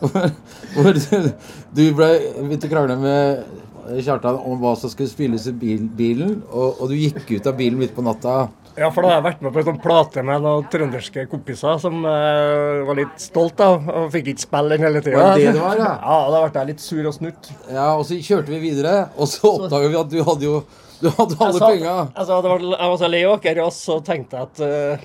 hvor 0.00 0.28
hvor 0.74 0.92
du, 0.92 1.32
du 1.72 1.82
ble 1.96 2.10
begynte 2.36 2.68
å 2.68 2.72
krangle 2.72 2.98
med 3.00 4.02
Kjartan 4.04 4.36
om 4.44 4.60
hva 4.60 4.74
som 4.76 4.92
skulle 4.92 5.08
spilles 5.08 5.48
i 5.48 5.54
bil, 5.56 5.86
bilen, 5.96 6.42
og, 6.52 6.82
og 6.82 6.90
du 6.92 6.98
gikk 6.98 7.24
ut 7.38 7.46
av 7.48 7.56
bilen 7.56 7.80
midt 7.80 7.96
på 7.96 8.04
natta. 8.04 8.50
Ja, 8.78 8.88
for 8.94 9.02
da 9.02 9.08
har 9.10 9.16
jeg 9.18 9.24
vært 9.26 9.40
med 9.42 9.54
på 9.54 9.60
en 9.62 9.66
sånn 9.72 9.80
plate 9.82 10.22
med 10.26 10.42
noen 10.44 10.66
trønderske 10.70 11.24
kompiser 11.30 11.80
som 11.82 11.96
eh, 12.06 12.82
var 12.86 12.98
litt 13.00 13.16
stolt 13.22 13.56
da, 13.58 13.72
og 13.74 14.10
fikk 14.14 14.30
ikke 14.34 14.44
spille 14.44 14.76
den 14.76 14.86
hele 14.86 15.02
tida. 15.02 15.24
Var, 15.34 15.80
ja? 15.80 15.88
Ja, 15.98 16.18
da 16.30 16.42
ble 16.44 16.60
jeg 16.62 16.70
litt 16.72 16.84
sur 16.84 17.08
og 17.10 17.16
snutt. 17.16 17.50
Ja, 17.72 17.88
Og 17.98 18.04
så 18.06 18.18
kjørte 18.22 18.54
vi 18.54 18.60
videre, 18.68 19.08
og 19.18 19.30
så 19.32 19.50
oppdaga 19.56 19.90
vi 19.90 19.98
at 20.02 20.12
du 20.12 20.20
hadde 20.30 20.46
jo 20.46 20.60
Du 20.98 21.08
hadde 21.14 21.36
alle 21.38 21.48
Altså, 21.52 21.66
penga. 21.70 21.96
altså, 22.14 22.40
var, 22.42 22.62
jeg 22.68 22.90
var 22.92 22.96
så 23.02 23.08
lei 23.10 23.24
åker, 23.30 23.60
og 23.62 23.72
så 23.74 23.98
tenkte 24.06 24.38
jeg 24.38 24.48
at 24.48 24.62
uh, 24.66 25.04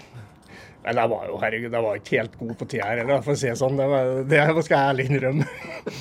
Men 0.86 1.02
jeg 1.02 1.12
var 1.12 1.28
jo 1.30 1.42
herregud, 1.42 1.74
jeg 1.78 1.86
var 1.88 2.00
ikke 2.00 2.18
helt 2.22 2.40
god 2.40 2.56
på 2.62 2.70
tida 2.72 2.88
her, 2.92 3.04
eller 3.04 3.22
for 3.26 3.34
å 3.36 3.42
si 3.42 3.50
det 3.50 3.58
sånn. 3.60 3.78
Det, 3.78 3.90
var, 3.92 4.10
det 4.30 4.64
skal 4.66 4.78
jeg 4.78 4.94
ærlig 4.94 5.06
innrømme. 5.12 5.46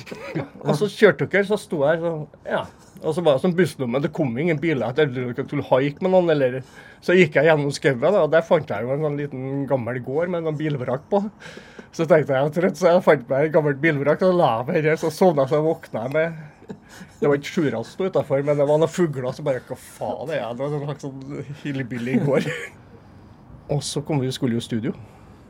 og 0.67 0.73
så 0.79 0.89
kjørte 0.93 1.29
dere, 1.29 1.45
så 1.49 1.59
sto 1.61 1.83
jeg 1.87 2.01
så 2.05 2.15
Ja. 2.49 2.63
Og 3.03 3.15
så 3.15 3.23
var 3.23 3.35
det 3.35 3.43
sånn 3.43 3.55
bussnummer, 3.57 3.99
det 4.03 4.13
kom 4.15 4.31
ingen 4.39 4.59
biler. 4.61 4.87
Jeg 4.89 5.11
trodde 5.11 5.25
dere 5.35 5.45
skulle 5.47 5.67
haike 5.67 6.05
med 6.05 6.13
noen, 6.15 6.31
eller 6.31 6.61
Så 7.03 7.17
gikk 7.17 7.35
jeg 7.35 7.49
gjennom 7.49 7.71
skauen, 7.75 8.15
og 8.15 8.31
der 8.31 8.45
fant 8.47 8.69
jeg 8.71 8.85
jo 8.85 8.93
en 8.93 9.03
sånn 9.03 9.19
liten 9.19 9.65
gammel 9.67 9.99
gård 10.05 10.31
med 10.31 10.45
noen 10.45 10.55
bilvrak 10.55 11.03
på. 11.11 11.19
Så 11.91 12.07
tenkte 12.07 12.31
jeg 12.31 12.47
at 12.47 12.59
rett, 12.63 12.79
så 12.79 12.93
jeg 12.93 13.03
fant 13.03 13.25
meg 13.29 13.49
et 13.49 13.53
gammelt 13.53 13.81
bilvrak, 13.83 14.23
og 14.23 14.37
la 14.39 14.53
meg 14.67 14.87
her, 14.87 14.95
så 14.97 15.11
sovna 15.11 15.43
jeg, 15.43 15.51
så 15.51 15.59
våkna 15.65 16.07
jeg 16.07 16.15
med 16.15 16.41
det 17.19 17.27
var 17.27 17.39
ikke 17.39 17.51
sjura 17.51 17.81
som 17.83 17.91
sto 17.91 18.07
utafor, 18.07 18.43
men 18.43 18.57
det 18.59 18.67
var 18.67 18.79
noen 18.79 18.91
fugler 18.91 19.35
som 19.35 19.47
bare 19.47 19.63
Hva 19.67 19.77
faen 19.79 20.31
er 20.31 20.41
jeg? 20.41 20.57
Det 20.57 20.63
var 20.63 20.77
en 20.77 20.85
slags 20.87 21.05
sånn 21.05 21.57
hillbilly 21.63 22.17
gård. 22.23 22.47
Og 23.73 23.83
så 23.85 24.03
kom 24.03 24.19
vi, 24.23 24.31
skulle 24.35 24.57
jo 24.57 24.63
i 24.63 24.65
studio. 24.65 24.95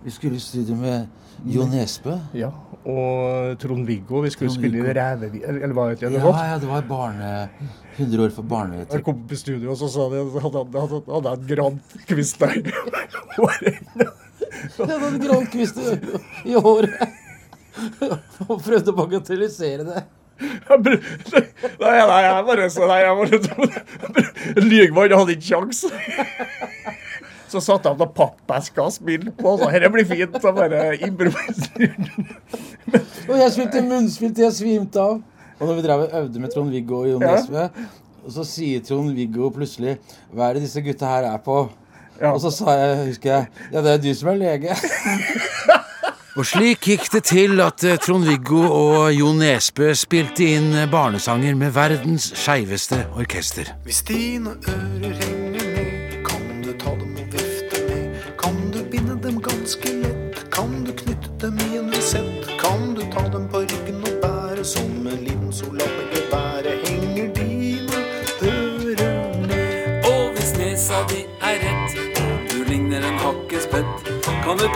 Vi 0.04 0.12
skulle 0.12 0.36
i 0.36 0.44
studio 0.44 0.76
med 0.76 1.08
Jo 1.46 1.66
Nesbø. 1.68 2.18
Ja. 2.36 2.50
Og 2.86 3.58
Trond 3.60 3.88
Viggo. 3.88 4.20
Vi 4.24 4.30
skulle 4.34 4.52
Trond 4.52 4.60
spille 4.60 4.82
i. 4.82 4.94
Rævevi... 4.98 5.42
Eller 5.48 5.74
hva 5.76 5.90
het 5.92 6.04
det? 6.04 6.12
Ja, 6.12 6.20
Ja, 6.28 6.46
ja, 6.52 6.60
det 6.60 6.70
var 6.70 6.86
barne... 6.88 7.50
100 7.96 8.24
år 8.26 8.34
for 8.36 8.44
barne... 8.50 8.86
Jeg 8.92 9.04
kom 9.06 9.24
på 9.30 9.36
studio, 9.38 9.72
og 9.72 9.78
så 9.78 9.88
sa 9.94 10.10
de 10.12 10.22
at 10.24 10.42
han 10.42 10.54
hadde, 10.58 11.34
en 11.34 11.48
Grand 11.48 11.80
kvist 12.10 12.40
der. 12.42 12.58
Jeg 14.64 14.88
hadde 14.88 15.08
en 15.08 15.22
grankvist 15.22 15.78
i, 15.78 15.96
i 16.52 16.54
håret. 16.56 17.00
Og 18.48 18.60
prøvde 18.62 18.94
å 18.94 18.98
bagatellisere 18.98 19.88
det. 19.88 20.04
Nei, 20.44 21.98
nei, 22.10 22.22
jeg 22.26 22.46
bare 22.48 22.66
så 22.74 22.88
Nei, 22.90 23.02
Lygmann 24.66 25.14
hadde 25.14 25.36
ikke 25.36 25.48
kjangs. 25.52 25.84
Så 27.54 27.62
satte 27.62 27.92
han 27.92 28.00
noen 28.00 28.14
pappesker 28.18 28.82
og 28.88 28.94
spilte 28.96 29.34
på, 29.38 29.52
så 29.62 29.68
dette 29.70 29.92
blir 29.94 30.08
fint. 30.10 30.40
Så 30.42 30.54
bare 30.56 30.96
improviserte. 31.06 31.92
Og 33.28 33.36
jeg 33.38 33.52
spilte 33.54 33.84
munnspill 33.86 34.34
til 34.34 34.48
jeg 34.48 34.56
svimte 34.58 35.04
av. 35.04 35.20
Og 35.60 35.70
når 35.70 35.78
vi 35.78 35.86
drev 35.86 36.08
og 36.08 36.16
øvde 36.24 36.42
med 36.42 36.52
Trond-Viggo 36.56 37.04
og 37.04 37.12
Jon 37.12 37.22
Ja. 37.24 37.36
Nesbø, 37.38 37.68
og 38.24 38.34
så 38.34 38.44
sier 38.48 38.82
Trond-Viggo 38.84 39.52
plutselig 39.54 39.98
Hva 40.34 40.50
er 40.50 40.58
det 40.58 40.66
disse 40.66 40.82
gutta 40.84 41.12
her 41.12 41.28
er 41.30 41.38
på? 41.46 41.60
Ja. 42.20 42.34
Og 42.34 42.42
så 42.42 42.50
sa 42.54 42.74
jeg, 42.80 42.98
husker 43.12 43.30
jeg, 43.36 43.48
ja, 43.74 43.82
det 43.86 43.94
er 43.94 44.02
du 44.02 44.10
som 44.18 44.34
er 44.34 44.42
lege. 44.42 44.76
Og 46.34 46.48
slik 46.50 46.88
gikk 46.90 47.04
det 47.14 47.20
til 47.30 47.60
at 47.62 47.84
eh, 47.86 48.00
Trond-Viggo 48.02 48.64
og 48.66 49.12
Jo 49.14 49.30
Nesbø 49.38 49.92
spilte 49.94 50.48
inn 50.56 50.72
eh, 50.74 50.88
barnesanger 50.90 51.54
med 51.60 51.76
verdens 51.76 52.32
skeiveste 52.34 53.04
orkester. 53.22 53.70
Hvis 53.86 54.02
dine 54.08 54.56
ører 54.66 55.23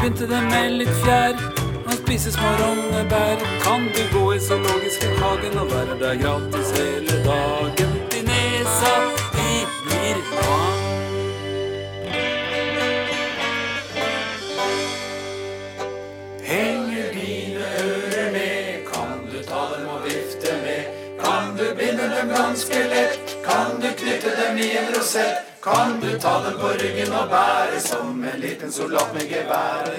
pynte 0.08 0.28
dem 0.28 0.46
med 0.48 0.72
litt 0.80 0.92
fjær 1.04 1.34
og 1.84 1.96
spise 1.98 2.32
små 2.32 2.50
rognebær. 2.62 3.42
Kan 3.64 3.90
du 3.96 4.04
gå 4.14 4.22
i 4.36 4.40
zoologisk 4.40 5.04
hagen 5.20 5.58
og 5.60 5.72
være 5.72 5.98
der 6.00 6.22
gratis 6.22 6.70
hele 6.78 7.18
dagen 7.26 7.92
De 8.12 8.22
nesa 8.30 8.94
de 9.34 9.50
blir 9.84 10.22
lang. 10.36 10.78
Henger 16.52 17.12
dine 17.18 17.68
ører 17.84 18.32
med, 18.38 18.88
kan 18.94 19.28
du 19.28 19.44
ta 19.50 19.66
dem 19.74 19.92
og 19.92 20.08
vifte 20.08 20.56
med. 20.64 20.96
Kan 21.20 21.52
du 21.60 21.66
binde 21.76 22.08
dem 22.16 22.32
ganske 22.38 22.80
lett, 22.96 23.38
kan 23.50 23.76
du 23.84 23.92
knytte 24.00 24.32
dem 24.40 24.58
i 24.58 24.72
en 24.72 24.90
rosett. 24.96 25.57
Kan 25.68 26.00
du 26.02 26.20
ta 26.20 26.44
dem 26.44 26.54
på 26.62 26.68
ryggen 26.80 27.12
og 27.12 27.28
bære 27.28 27.80
som 27.84 28.24
en 28.24 28.40
liten 28.40 28.72
soldat 28.72 29.10
med 29.14 29.28
gevær. 29.28 29.90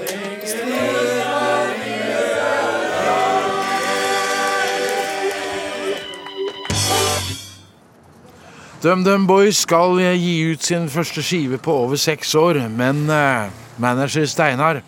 DumDum 8.82 9.26
Boys 9.26 9.58
skal 9.66 9.98
gi 10.00 10.36
ut 10.52 10.62
sin 10.64 10.88
første 10.88 11.22
skive 11.22 11.58
på 11.58 11.74
over 11.84 12.00
seks 12.00 12.32
år, 12.34 12.62
men 12.70 13.10
eh, 13.10 13.50
manager 13.76 14.24
Steinar 14.26 14.80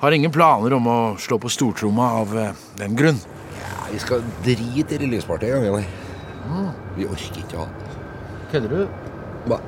har 0.00 0.14
ingen 0.14 0.30
planer 0.30 0.76
om 0.76 0.86
å 0.86 0.98
slå 1.18 1.40
på 1.42 1.50
stortromma 1.50 2.12
av 2.20 2.36
eh, 2.38 2.52
den 2.78 2.94
grunn. 2.94 3.18
Vi 3.90 3.98
skal 3.98 4.22
drite 4.44 4.94
i 4.94 5.02
releaseparty 5.02 5.50
en 5.50 5.56
gang, 5.56 5.66
eller? 5.72 6.86
Vi 6.94 7.10
orker 7.10 7.42
ikke 7.42 7.58
å 7.58 7.66
ha 7.66 7.68
Kødder 8.52 8.72
du? 8.76 9.02
Hva? 9.48 9.58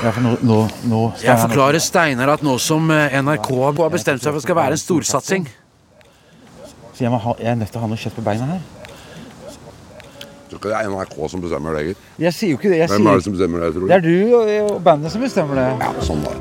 Ja, 0.00 0.10
for 0.16 0.24
nå, 0.24 0.30
nå, 0.40 0.58
nå 0.88 1.00
Jeg 1.20 1.36
forklarer 1.42 1.82
Steinar 1.84 2.30
at 2.32 2.44
nå 2.44 2.54
som 2.62 2.88
eh, 2.94 3.18
NRK 3.20 3.48
har 3.66 3.90
bestemt 3.92 4.22
seg 4.22 4.30
for 4.30 4.38
at 4.38 4.40
det 4.40 4.46
skal 4.46 4.56
være 4.56 4.76
en 4.78 4.80
storsatsing 4.80 5.48
Så 6.94 7.04
jeg, 7.04 7.10
må 7.12 7.18
ha, 7.20 7.34
jeg 7.36 7.50
er 7.52 7.58
nødt 7.60 7.72
til 7.74 7.80
å 7.80 7.82
ha 7.84 7.90
noe 7.90 8.00
kjøtt 8.00 8.16
på 8.16 8.24
beina 8.24 8.48
her. 8.54 8.62
Jeg 10.40 10.48
tror 10.50 10.58
ikke 10.62 10.70
det 10.72 10.78
er 10.78 10.88
NRK 10.90 11.18
som 11.30 11.42
bestemmer 11.44 11.76
det, 11.76 11.82
gitt. 11.90 12.06
Jeg 12.24 12.36
sier 12.36 12.50
jo 12.50 12.58
ikke 12.58 12.72
det. 12.72 12.78
Jeg 12.80 12.90
Hvem 12.90 13.04
sier, 13.04 13.10
er 13.12 13.20
det 13.20 13.26
som 13.26 13.36
bestemmer 13.36 13.62
det, 13.62 13.68
tror 13.76 13.84
du? 13.84 13.88
det 13.92 13.98
er 13.98 14.06
du 14.08 14.34
og, 14.34 14.50
og 14.74 14.80
bandet 14.88 15.14
som 15.14 15.22
bestemmer 15.24 15.60
det. 15.60 15.66
Ja, 15.84 15.92
sånn 16.08 16.24
da. 16.26 16.34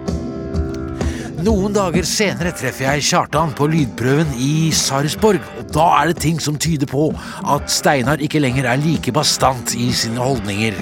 Noen 1.46 1.75
dager 1.75 2.04
senere 2.04 2.51
treffer 2.51 2.89
jeg 2.89 3.06
Kjartan 3.12 3.54
på 3.56 3.70
lydprøven 3.72 4.34
i 4.44 4.72
Sarpsborg, 4.75 5.46
og 5.62 5.70
da 5.75 5.86
er 6.01 6.12
det 6.12 6.24
ting 6.25 6.42
som 6.44 6.58
tyder 6.60 6.89
på 6.89 7.12
at 7.48 7.72
Steinar 7.72 8.20
ikke 8.24 8.42
lenger 8.44 8.68
er 8.68 8.82
like 8.82 9.13
bastant 9.16 9.75
i 9.80 9.92
sine 9.96 10.20
holdninger. 10.20 10.82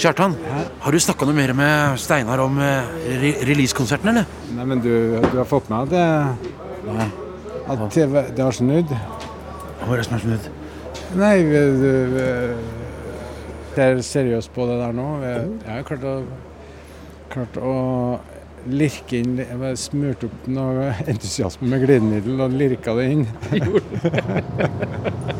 Kjartan, 0.00 0.32
har 0.80 0.94
du 0.94 0.98
snakka 1.02 1.26
noe 1.28 1.36
mer 1.36 1.50
med 1.52 1.98
Steinar 2.00 2.40
om 2.40 2.54
eh, 2.64 2.92
re 3.20 3.32
releasekonserten, 3.44 4.08
eller? 4.08 4.30
Nei, 4.56 4.64
men 4.70 4.80
du, 4.80 4.92
du 5.26 5.34
har 5.36 5.48
fått 5.48 5.68
med 5.68 5.90
at 5.90 5.92
det, 5.92 7.02
at 7.68 7.82
TV, 7.92 8.22
det 8.32 8.46
har 8.46 8.56
snudd? 8.56 8.94
Hva 9.82 9.90
er 9.92 10.00
det 10.00 10.06
som 10.06 10.16
har 10.16 10.22
snudd? 10.24 10.48
Nei, 11.20 11.34
vi, 11.44 11.60
vi, 11.82 11.92
vi 12.14 12.24
ser 13.74 14.00
seriøst 14.08 14.54
på 14.56 14.70
det 14.70 14.78
der 14.80 14.96
nå. 14.96 15.08
Jeg 15.26 15.68
har 15.68 15.84
klart 15.90 16.08
å, 16.08 16.16
klart 17.34 17.60
å 17.60 17.76
lirke 18.70 19.20
inn 19.20 19.38
Jeg 19.40 19.76
smurte 19.80 20.28
opp 20.28 20.48
noe 20.52 20.90
entusiasme 21.08 21.68
med 21.68 21.84
glidemiddel 21.84 22.40
og 22.46 22.56
lirka 22.56 22.96
det 22.96 23.10
inn. 23.18 23.28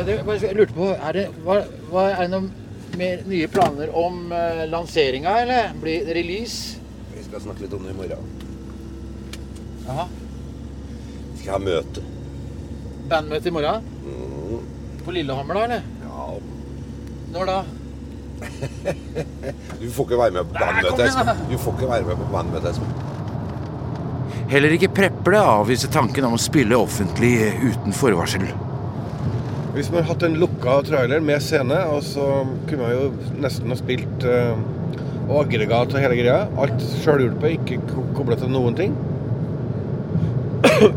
Jeg 0.00 0.56
lurte 0.56 0.74
på, 0.74 0.86
er 0.94 1.16
det, 1.16 1.26
hva, 1.44 1.60
hva, 1.90 2.04
er 2.14 2.22
det 2.24 2.30
noen 2.32 2.50
mer 2.98 3.24
nye 3.28 3.48
planer 3.52 3.90
om 3.96 4.30
uh, 4.32 4.62
lanseringa, 4.70 5.34
eller? 5.42 5.74
Blir 5.80 6.06
det 6.06 6.16
release? 6.16 6.78
Vi 7.14 7.24
skal 7.26 7.42
snakke 7.44 7.66
litt 7.66 7.74
om 7.76 7.84
det 7.84 7.92
i 7.92 7.98
morgen. 7.98 8.30
Jaha. 9.86 10.06
Vi 11.32 11.42
skal 11.42 11.52
ha 11.56 11.60
møte. 11.62 12.04
Bandmøte 13.10 13.50
i 13.50 13.54
morgen? 13.54 13.92
Mm. 14.06 14.64
På 15.04 15.14
Lillehammer, 15.14 15.60
da, 15.60 15.66
eller? 15.68 15.82
Ja. 16.06 16.24
Når 17.36 17.52
da? 17.52 17.60
Du 19.80 19.86
får 19.92 20.06
ikke 20.06 20.18
være 20.18 20.34
med 20.38 20.48
på 20.48 20.56
bandmøtet. 20.56 21.04
Espen. 21.10 21.44
Du 21.50 21.56
får 21.60 21.76
ikke 21.76 21.92
være 21.92 22.08
med 22.08 22.20
på 22.22 22.32
bandmøtet, 22.32 22.72
Espen. 22.72 22.96
Heller 24.50 24.74
ikke 24.74 24.90
Preple 24.96 25.44
avviser 25.46 25.92
tanken 25.94 26.26
om 26.26 26.34
å 26.34 26.40
spille 26.40 26.78
offentlig 26.78 27.34
uten 27.62 27.94
forvarsel. 27.94 28.48
Hvis 29.70 29.86
man 29.92 30.02
hadde 30.02 30.08
hatt 30.08 30.24
en 30.26 30.40
lukka 30.42 30.72
trailer 30.88 31.22
med 31.22 31.42
scene, 31.44 31.78
og 31.94 32.02
så 32.02 32.24
kunne 32.66 32.82
man 32.82 32.94
jo 32.96 33.34
nesten 33.42 33.70
ha 33.70 33.76
spilt 33.78 34.24
eh, 34.26 34.56
og 35.28 35.44
aggregat 35.44 35.94
og 35.94 36.02
hele 36.02 36.16
greia. 36.18 36.40
Alt 36.58 36.82
sjølhjulpet, 37.04 37.60
ikke 37.60 38.00
kobla 38.16 38.38
til 38.40 38.50
noen 38.50 38.74
ting. 38.78 38.96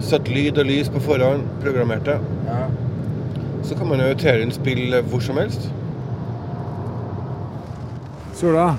Satt 0.09 0.31
lyd 0.31 0.57
og 0.57 0.65
lys 0.67 0.89
på 0.89 1.01
forhånd, 1.05 1.45
programmerte. 1.61 2.17
Ja. 2.47 2.63
Så 3.63 3.77
kan 3.77 3.87
man 3.91 4.01
jo 4.01 4.09
tere 4.19 4.41
inn 4.43 4.51
spill 4.51 4.97
hvor 5.11 5.21
som 5.23 5.37
helst. 5.39 5.69
Sola, 8.35 8.71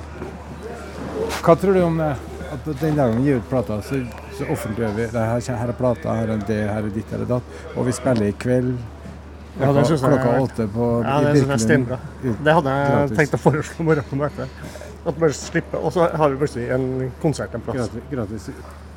hva 1.45 1.55
tror 1.55 1.79
du 1.79 1.85
om 1.85 2.03
det? 2.03 2.11
At 2.55 2.67
den 2.83 2.99
dagen 2.99 3.23
vi 3.23 3.31
gir 3.31 3.39
ut 3.39 3.47
plata, 3.51 3.79
så, 3.83 4.01
så 4.35 4.47
offentliggjør 4.51 4.99
vi 4.99 5.07
det 5.15 5.23
her, 5.31 5.47
her 5.63 5.71
er 5.71 5.79
plata, 5.79 6.19
her 6.19 6.35
er 6.35 6.43
det, 6.51 6.59
her 6.69 6.83
er 6.83 6.93
ditt, 6.93 7.15
her 7.15 7.23
er 7.25 7.31
datt. 7.37 7.57
Og 7.75 7.87
vi 7.89 7.95
spiller 7.95 8.29
i 8.29 8.37
kveld. 8.43 8.75
Ja, 9.61 9.73
det 9.73 9.85
syns 9.87 10.01
jeg- 10.03 10.11
klokka 10.11 10.31
åtte 10.43 10.65
på 10.75 10.87
Ja, 11.05 11.21
det 11.21 11.37
synes 11.43 11.67
jeg 11.69 11.81
er. 11.81 11.99
Ut- 12.25 12.45
Det 12.45 12.55
hadde 12.55 12.71
jeg 12.75 12.89
gratis. 12.91 13.19
tenkt 13.19 13.35
å 13.35 13.39
foreslå 13.39 13.85
morgen 13.85 14.05
på 14.11 14.17
møtet. 14.17 14.49
At 15.07 15.19
bare 15.21 15.33
slippe, 15.33 15.75
Og 15.85 15.93
så 15.93 16.09
har 16.17 16.29
vi 16.31 16.37
plutselig 16.37 16.71
en 16.75 17.13
konsert 17.23 17.55
en 17.55 17.61
plass. 17.61 17.77
Gratis. 17.77 18.03
gratis. 18.11 18.49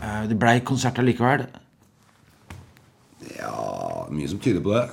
Eh, 0.02 0.28
Det 0.28 0.40
blei 0.40 0.60
konsert 0.62 0.96
allikevel. 0.98 1.46
Ja, 3.38 4.08
mye 4.14 4.28
som 4.30 4.40
tyder 4.40 4.62
på 4.64 4.74
det. 4.74 4.90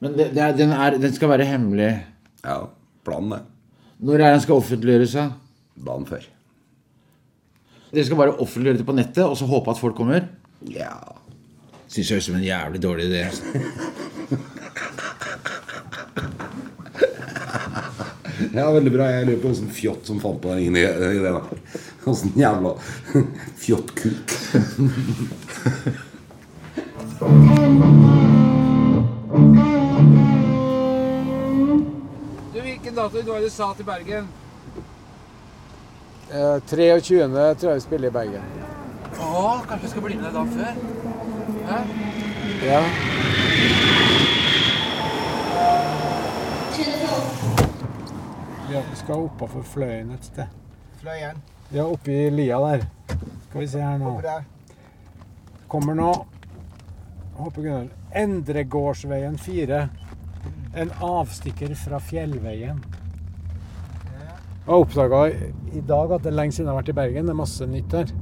Men 0.00 0.16
det, 0.16 0.30
det 0.34 0.42
er, 0.42 0.52
den, 0.56 0.72
er, 0.72 0.96
den 1.00 1.12
skal 1.16 1.28
være 1.32 1.46
hemmelig. 1.48 1.90
Ja, 2.44 2.58
planen 3.04 3.32
er. 3.32 3.44
Når 4.04 4.14
er 4.20 4.30
den 4.36 4.40
skal 4.44 4.56
offentliggjøres? 4.60 5.12
da? 5.16 5.30
Dagen 5.86 6.06
før. 6.08 6.24
Dere 7.92 8.04
skal 8.04 8.16
bare 8.20 8.36
offentliggjøre 8.42 8.78
det 8.82 8.86
på 8.88 8.94
nettet 8.96 9.24
og 9.24 9.36
så 9.40 9.46
håpe 9.48 9.70
at 9.72 9.80
folk 9.80 9.96
kommer? 9.96 10.26
Ja. 10.68 10.92
Syns 11.88 12.10
jeg 12.10 12.16
høres 12.16 12.28
ut 12.28 12.32
som 12.32 12.36
en 12.40 12.44
jævlig 12.44 12.82
dårlig 12.82 13.08
idé. 13.10 13.24
Ja, 18.54 18.66
veldig 18.72 18.92
bra. 18.92 19.06
Jeg 19.10 19.26
lurer 19.28 19.42
på 19.42 19.52
åssen 19.54 19.70
fjott 19.72 20.08
som 20.08 20.20
fant 20.22 20.40
på 20.42 20.52
den 20.52 20.66
inn 20.68 20.76
i, 20.76 20.84
i 20.84 21.20
det. 21.22 21.32
da. 21.32 21.42
Åssen 22.10 22.34
jævla 22.36 22.74
fjottkuk. 23.64 24.36
Du, 32.54 32.60
Hvilken 32.60 32.94
dato 32.94 33.22
var 33.22 33.40
det 33.40 33.44
du 33.44 33.50
sa 33.50 33.72
til 33.74 33.84
Bergen? 33.84 34.28
Eh, 36.30 36.60
23. 36.66 37.28
tror 37.58 37.70
jeg 37.70 37.74
vi 37.74 37.80
spiller 37.84 38.08
i 38.08 38.12
Bergen. 38.14 38.42
Å, 39.16 39.62
kanskje 39.68 39.82
vi 39.86 39.90
skal 39.92 40.04
bli 40.06 40.16
med 40.18 40.24
deg 40.26 40.34
dagen 40.36 40.52
før? 40.56 40.72
Hæ? 41.70 41.78
Ja. 42.66 42.80
Vi 48.68 48.96
skal 48.96 49.26
oppafor 49.28 49.62
Fløyen 49.62 50.10
et 50.10 50.24
sted. 50.24 50.46
Fløyen? 51.00 51.38
Ja, 51.72 51.84
oppi 51.86 52.30
lia 52.30 52.58
der. 52.62 52.86
Skal 53.48 53.60
vi 53.60 53.66
se 53.66 53.80
her 53.82 53.98
nå. 53.98 54.20
Kommer 55.68 55.94
nå. 55.94 56.12
Håper 57.36 57.62
Gunnar. 57.62 57.88
Endregårdsveien 58.16 59.38
4. 59.38 59.80
En 60.76 60.92
avstikker 61.02 61.74
fra 61.74 61.98
Fjellveien. 61.98 62.78
Jeg 64.66 64.72
har 64.72 64.82
oppdaga 64.82 65.26
i 65.72 65.82
dag 65.86 66.12
at 66.16 66.24
det 66.24 66.32
er 66.32 66.38
lenge 66.40 66.56
siden 66.56 66.66
jeg 66.66 66.72
har 66.72 66.80
vært 66.80 66.94
i 66.94 66.96
Bergen. 66.98 67.28
Det 67.28 67.34
er 67.34 67.38
masse 67.38 67.66
nytt 67.70 67.92
her. 67.94 68.14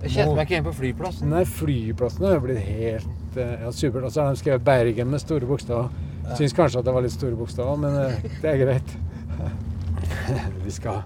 Jeg 0.00 0.12
kjente 0.14 0.34
meg 0.36 0.44
ikke 0.46 0.54
igjen 0.54 0.68
på 0.68 0.76
flyplassen. 0.76 1.32
Nei, 1.32 1.42
flyplassen 1.44 2.28
er 2.28 2.36
jo 2.36 2.44
blitt 2.44 2.60
helt 2.64 3.40
eh, 3.40 3.56
ja, 3.64 3.72
supert. 3.74 4.06
Og 4.06 4.14
så 4.14 4.22
har 4.22 4.36
de 4.36 4.40
skrevet 4.40 4.64
'Bergen' 4.64 5.10
med 5.10 5.20
store 5.20 5.48
bokstaver. 5.50 5.90
Syns 6.38 6.54
kanskje 6.54 6.78
at 6.78 6.86
det 6.86 6.94
var 6.94 7.04
litt 7.04 7.16
store 7.16 7.36
bokstaver, 7.36 7.76
men 7.80 7.98
eh, 8.04 8.30
det 8.40 8.54
er 8.54 8.62
greit. 8.64 8.96
Vi 10.64 10.70
skal 10.74 11.02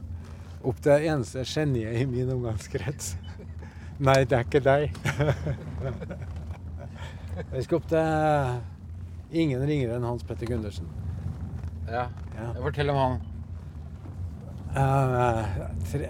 opp 0.64 0.80
til 0.80 0.92
det 0.92 1.10
eneste 1.10 1.44
geniet 1.46 2.00
i 2.00 2.06
min 2.08 2.30
omgangskrets. 2.34 3.14
Nei, 4.04 4.24
det 4.26 4.38
er 4.38 4.46
ikke 4.46 4.62
deg. 4.64 4.94
Vi 7.54 7.62
skal 7.64 7.78
opp 7.78 7.88
til 7.90 9.40
ingen 9.44 9.64
ringere 9.66 9.98
enn 9.98 10.06
Hans 10.06 10.24
Petter 10.26 10.48
Gundersen. 10.50 10.88
Ja. 11.88 12.08
Ja. 12.34 12.50
Fortell 12.58 12.90
om 12.90 13.00
han. 13.00 13.18
Uh, 14.74 15.44
tre... 15.90 16.08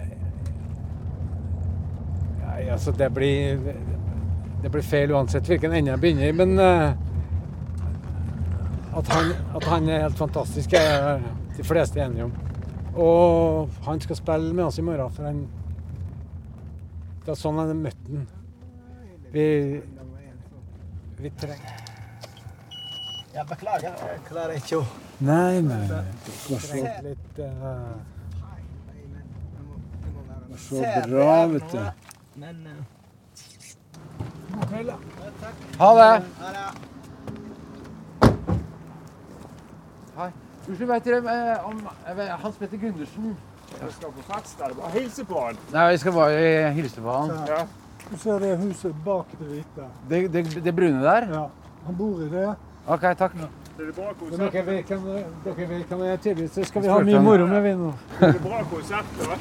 Nei, 2.39 2.61
altså, 2.73 2.91
det 2.97 3.11
blir 3.13 3.59
Det 4.63 4.71
blir 4.73 4.81
feil 4.81 5.11
uansett 5.13 5.45
hvilken 5.45 5.75
ende 5.77 5.91
jeg 5.91 6.01
begynner 6.01 6.31
i, 6.31 6.33
men 6.33 6.55
uh, 6.57 6.95
at, 8.97 9.11
han, 9.11 9.35
at 9.59 9.67
han 9.69 9.89
er 9.91 10.07
helt 10.07 10.17
fantastisk, 10.17 10.73
er 10.73 11.21
de 11.57 11.63
fleste 11.67 12.01
enige 12.01 12.25
om. 12.25 12.33
Og 12.95 13.69
han 13.83 14.01
skal 14.01 14.15
spille 14.15 14.53
med 14.53 14.63
oss 14.63 14.79
i 14.79 14.81
morgen, 14.81 15.11
for 15.11 15.27
han 15.27 15.47
Det 17.25 17.33
er 17.33 17.39
sånn 17.39 17.57
jeg 17.59 17.67
har 17.67 17.79
møtt 17.79 18.03
den. 18.07 18.27
Vi 19.33 19.47
Vi 21.19 21.31
trenger 21.41 21.81
Jeg 23.35 23.47
beklager, 23.49 23.97
jeg 23.99 24.21
klarer 24.29 24.59
ikke 24.61 24.79
å 24.79 24.85
Nei, 25.25 25.61
var 25.63 27.05
litt 27.05 27.37
uh, 27.39 27.95
Så 30.59 30.81
bra, 31.07 31.35
vet 31.51 31.71
du. 31.71 31.79
Men 32.35 32.65
Ha 35.79 35.89
det! 35.99 36.23
Hei. 40.15 40.31
Unnskyld, 40.65 40.87
veit 40.89 41.05
dere 41.05 41.17
eh, 41.29 41.65
om 41.67 41.81
eh, 42.09 42.29
Hans 42.41 42.55
Petter 42.57 42.77
Gundersen? 42.81 43.35
Jeg 43.81 43.91
skal 43.91 44.13
på 44.15 44.23
fest 44.33 44.59
der. 44.59 44.73
Bare 44.73 44.91
hilse 44.95 45.25
på 45.25 45.41
han. 45.45 45.59
Nei, 45.73 45.91
vi 45.91 45.97
skal 46.01 46.15
bare 46.15 46.71
hilse 46.73 47.01
på 47.01 47.17
han. 47.17 47.33
Ja. 47.49 47.59
Du 48.05 48.17
ser 48.21 48.39
det 48.39 48.57
huset 48.61 48.95
bak 49.05 49.29
det 49.39 49.47
hvite. 49.49 49.85
Det, 50.09 50.33
det, 50.33 50.63
det 50.65 50.75
brune 50.75 51.03
der? 51.03 51.27
Ja. 51.33 51.45
Han 51.85 51.97
bor 51.97 52.21
i 52.21 52.29
det. 52.29 52.47
OK, 52.87 53.05
takk. 53.17 53.37
Det 53.77 53.87
er 53.89 53.93
bra 53.93 54.11
Men 54.29 54.39
dere 54.39 54.65
vet 54.65 54.89
hvem 54.89 55.07
dere 55.45 55.69
vet 55.69 55.89
hvem 55.89 56.03
jeg 56.05 56.19
er 56.33 56.43
så 56.53 56.65
skal 56.65 56.85
vi 56.85 56.93
ha 56.93 56.99
mye 57.09 57.21
moro 57.21 57.47
med 57.49 57.61
vi 57.65 57.73
nå. 57.77 57.93
Det 58.19 58.29
er 58.29 58.43
bra 58.45 58.61
konsert 58.71 59.17
da. 59.21 59.39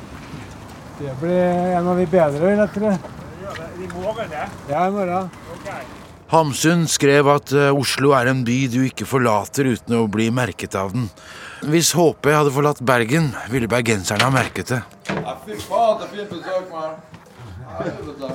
Det 0.98 1.16
blir 1.20 1.76
en 1.78 1.92
av 1.92 1.98
de 1.98 2.06
bedre, 2.06 2.40
vil 2.46 2.64
jeg 2.64 2.72
tro. 2.78 2.94
I 3.84 3.92
morgen, 3.94 4.30
det. 4.30 4.48
Ja, 4.68 4.88
i 4.88 4.90
morgen. 4.90 6.02
Hamsun 6.34 6.88
skrev 6.90 7.28
at 7.30 7.52
eh, 7.54 7.70
Oslo 7.70 8.10
er 8.18 8.26
en 8.26 8.40
by 8.42 8.56
du 8.66 8.80
ikke 8.82 9.06
forlater 9.06 9.68
uten 9.70 9.94
å 10.00 10.08
bli 10.10 10.32
merket 10.34 10.74
av 10.74 10.90
den. 10.90 11.04
Hvis 11.70 11.92
HP 11.94 12.26
hadde 12.34 12.50
forlatt 12.50 12.80
Bergen, 12.82 13.28
ville 13.52 13.68
bergenserne 13.70 14.26
ha 14.26 14.32
merket 14.34 14.72
det. 14.72 14.80
Ja, 15.12 15.36
fy 15.44 15.54
faen, 15.62 16.02
så 16.02 16.08
fint 16.10 16.32
besøk, 16.32 16.72
mann. 16.74 16.98
Helvete. 17.78 18.32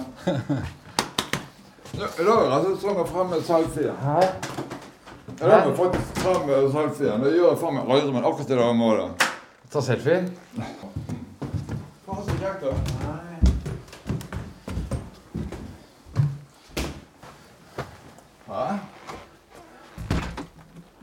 I 1.99 1.99
dag 1.99 2.47
er 2.47 2.67
det 2.69 2.73
sånn 2.85 3.03
å 3.03 3.07
fremme 3.11 3.43
selfie. 3.43 3.91
I 3.91 5.43
dag 5.43 5.67
er 5.67 6.69
selfie. 6.71 7.17
Det 7.25 7.33
gjør 7.35 7.49
jeg 7.49 7.63
faen 7.65 7.81
meg 7.81 7.95
aldri, 7.97 8.13
men 8.15 8.29
akkurat 8.31 8.55
i 8.55 8.61
det. 8.61 9.31
Ta 9.75 9.83
selfie? 9.83 10.21
Faen, 10.55 12.23
så 12.23 12.39
kjekt, 12.39 12.63
da. 12.63 13.28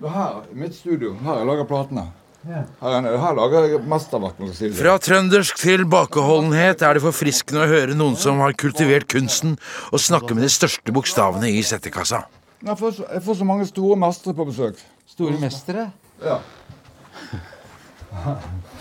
Her 0.04 0.44
i 0.52 0.58
mitt 0.58 0.74
studio. 0.76 1.14
Her 1.24 1.40
jeg 1.40 1.48
lager 1.48 1.68
platene. 1.68 2.06
Her, 2.46 2.66
her 2.78 3.34
lager 3.34 3.64
jeg 3.72 3.82
mesterverk. 3.90 4.38
si. 4.54 4.70
Fra 4.76 4.98
trøndersk 5.02 5.58
til 5.58 5.86
bakeholdenhet 5.90 6.82
er 6.86 6.94
det 6.94 7.02
forfriskende 7.02 7.64
å 7.64 7.70
høre 7.70 7.96
noen 7.98 8.14
som 8.16 8.38
har 8.44 8.54
kultivert 8.54 9.08
kunsten, 9.10 9.56
og 9.90 10.02
snakke 10.02 10.36
med 10.36 10.46
de 10.46 10.52
største 10.52 10.94
bokstavene 10.94 11.50
i 11.50 11.62
settekassa. 11.66 12.22
Jeg 12.62 12.78
får, 12.78 12.94
så, 12.98 13.08
jeg 13.12 13.22
får 13.26 13.40
så 13.40 13.48
mange 13.48 13.66
store 13.68 13.98
mestere 13.98 14.36
på 14.36 14.46
besøk. 14.48 14.78
Store 15.10 15.40
mestere? 15.42 15.90
Ja. 16.22 16.38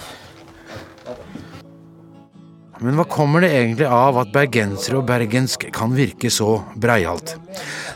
Men 2.84 2.98
hva 3.00 3.06
kommer 3.08 3.46
det 3.46 3.54
egentlig 3.56 3.88
av 3.88 4.18
at 4.20 4.34
bergensere 4.36 5.00
og 5.00 5.08
bergensk 5.08 5.68
kan 5.76 5.94
virke 5.96 6.32
så 6.34 6.58
breialt? 6.76 7.38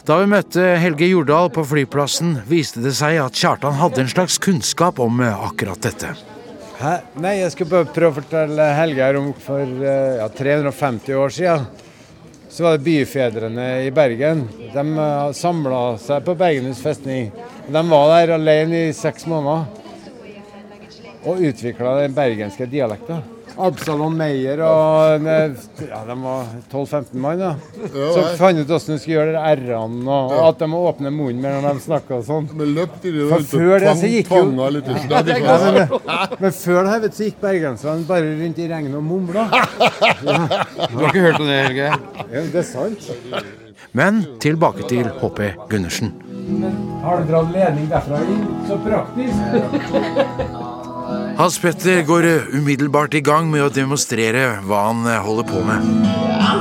Da 0.07 0.19
vi 0.21 0.29
møtte 0.31 0.63
Helge 0.79 1.09
Jordal 1.09 1.51
på 1.51 1.65
flyplassen, 1.67 2.37
viste 2.47 2.83
det 2.83 2.93
seg 2.97 3.19
at 3.19 3.35
Kjartan 3.35 3.75
hadde 3.79 4.05
en 4.05 4.11
slags 4.11 4.39
kunnskap 4.41 5.01
om 5.03 5.19
eh, 5.25 5.43
akkurat 5.49 5.83
dette. 5.83 6.13
Hæ? 6.79 6.93
Nei, 7.19 7.35
jeg 7.41 7.51
skulle 7.51 7.73
bare 7.73 7.91
prøve 7.91 8.13
å 8.13 8.17
fortelle 8.21 8.69
Helge 8.77 9.03
her 9.03 9.19
om 9.19 9.33
for 9.43 9.63
eh, 9.63 10.21
ja, 10.21 10.29
350 10.31 11.19
år 11.19 11.35
siden. 11.35 11.67
Så 12.49 12.63
var 12.65 12.77
det 12.77 12.85
byfedrene 12.87 13.67
i 13.85 13.91
Bergen. 13.93 14.45
De 14.73 14.85
samla 15.37 15.81
seg 16.01 16.23
på 16.25 16.33
Bergenhus 16.39 16.79
festning. 16.81 17.29
De 17.67 17.83
var 17.91 18.15
der 18.15 18.33
alene 18.39 18.87
i 18.87 18.95
seks 18.95 19.27
måneder 19.29 19.67
og 21.27 21.43
utvikla 21.43 21.99
den 21.99 22.15
bergenske 22.15 22.65
dialekten. 22.71 23.21
Absalon 23.57 24.13
Meyer 24.17 24.59
og 24.63 25.23
ja, 25.25 25.47
de 26.07 26.15
var 26.21 26.45
12-15 26.71 27.15
mann. 27.23 27.39
Ja, 27.39 27.55
Så 28.13 28.23
fant 28.39 28.59
ut 28.61 28.67
hvordan 28.69 28.93
de 28.93 28.97
skulle 29.01 29.17
gjøre 29.17 29.33
de 29.33 29.41
r-ene, 29.63 30.07
og 30.07 30.31
Ja. 30.35 30.47
at 30.49 30.59
de 30.59 30.67
må 30.71 30.81
åpne 30.89 31.11
munnen 31.11 31.41
mer 31.41 31.57
når 31.61 31.73
de 31.79 31.83
snakker 31.87 32.17
og 32.19 32.23
sånn. 32.27 32.49
Men 32.53 32.75
løpte 32.77 33.11
de 33.15 33.27
For 33.31 33.39
før 33.57 33.79
det 33.79 33.95
så 33.99 34.11
gikk 34.11 34.29
jo 34.29 34.45
men, 34.45 34.57
men 36.39 36.51
før 36.51 36.83
det 36.83 36.91
her 36.93 36.99
vet 37.03 37.11
du, 37.11 37.17
så 37.17 37.23
gikk 37.29 37.39
bergenserne 37.41 38.05
bare 38.07 38.35
rundt 38.43 38.59
i 38.59 38.67
regnet 38.71 38.95
og 38.95 39.03
mumla. 39.03 39.47
Du 40.89 40.97
har 40.97 41.09
ikke 41.09 41.25
hørt 41.25 41.39
om 41.39 41.47
det, 41.47 41.59
Helge? 41.67 41.89
Ja, 42.33 42.41
det 42.53 42.55
er 42.55 42.67
sant. 42.67 43.09
Men 43.95 44.23
tilbake 44.43 44.87
til 44.89 45.07
HP 45.21 45.39
Gundersen. 45.69 46.11
Har 47.03 47.21
du 47.21 47.31
dratt 47.31 47.51
ledning 47.53 47.87
derfra 47.91 48.19
inn? 48.25 48.43
Så 48.67 48.77
praktisk. 48.85 49.37
Hans 51.39 51.59
Petter 51.59 52.01
går 52.03 52.25
eh, 52.27 52.41
umiddelbart 52.51 53.13
i 53.15 53.21
gang 53.23 53.45
med 53.47 53.61
å 53.63 53.69
demonstrere 53.71 54.57
hva 54.67 54.79
han 54.89 55.05
eh, 55.07 55.21
holder 55.23 55.45
på 55.47 55.61
med. 55.63 55.85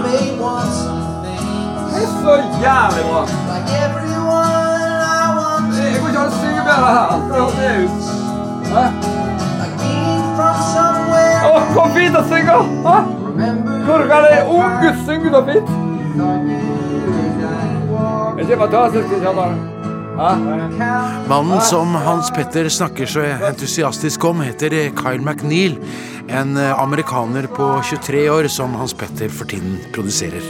Det 0.07 1.99
er 1.99 2.13
så 2.13 2.37
jævlig 2.63 3.03
bra. 3.09 3.23
Jeg 5.75 5.99
går 5.99 6.11
ikke 6.13 6.21
an 6.23 6.29
å 6.29 6.37
synge 6.37 6.63
bedre 6.69 6.93
her. 6.95 7.11
Det 7.27 7.39
høres 7.43 7.59
ut. 7.83 8.07
Hæ? 8.71 8.85
Hvor 11.73 11.89
fint 11.97 12.15
å 12.15 12.23
synge! 12.31 12.59
Hæ? 12.87 12.97
Hvor 13.89 14.07
kan 14.13 14.29
det 14.29 14.37
unge 14.47 14.93
synge 15.09 15.35
så 15.35 15.41
fint? 15.51 15.69
Er 18.39 18.47
ikke 18.47 18.61
fantastisk, 18.63 19.19
Kjartan? 19.27 19.59
Mannen 20.19 21.61
som 21.61 21.95
Hans 21.95 22.31
Petter 22.35 22.69
snakker 22.69 23.07
så 23.07 23.23
entusiastisk 23.49 24.25
om, 24.25 24.41
heter 24.43 24.75
Kyle 24.99 25.23
McNeil. 25.23 25.77
En 26.29 26.57
eh, 26.57 26.83
amerikaner 26.83 27.47
på 27.47 27.69
23 27.85 28.25
år 28.31 28.49
som 28.51 28.75
Hans 28.75 28.95
Petter 28.99 29.29
for 29.31 29.47
tiden 29.47 29.79
produserer. 29.95 30.43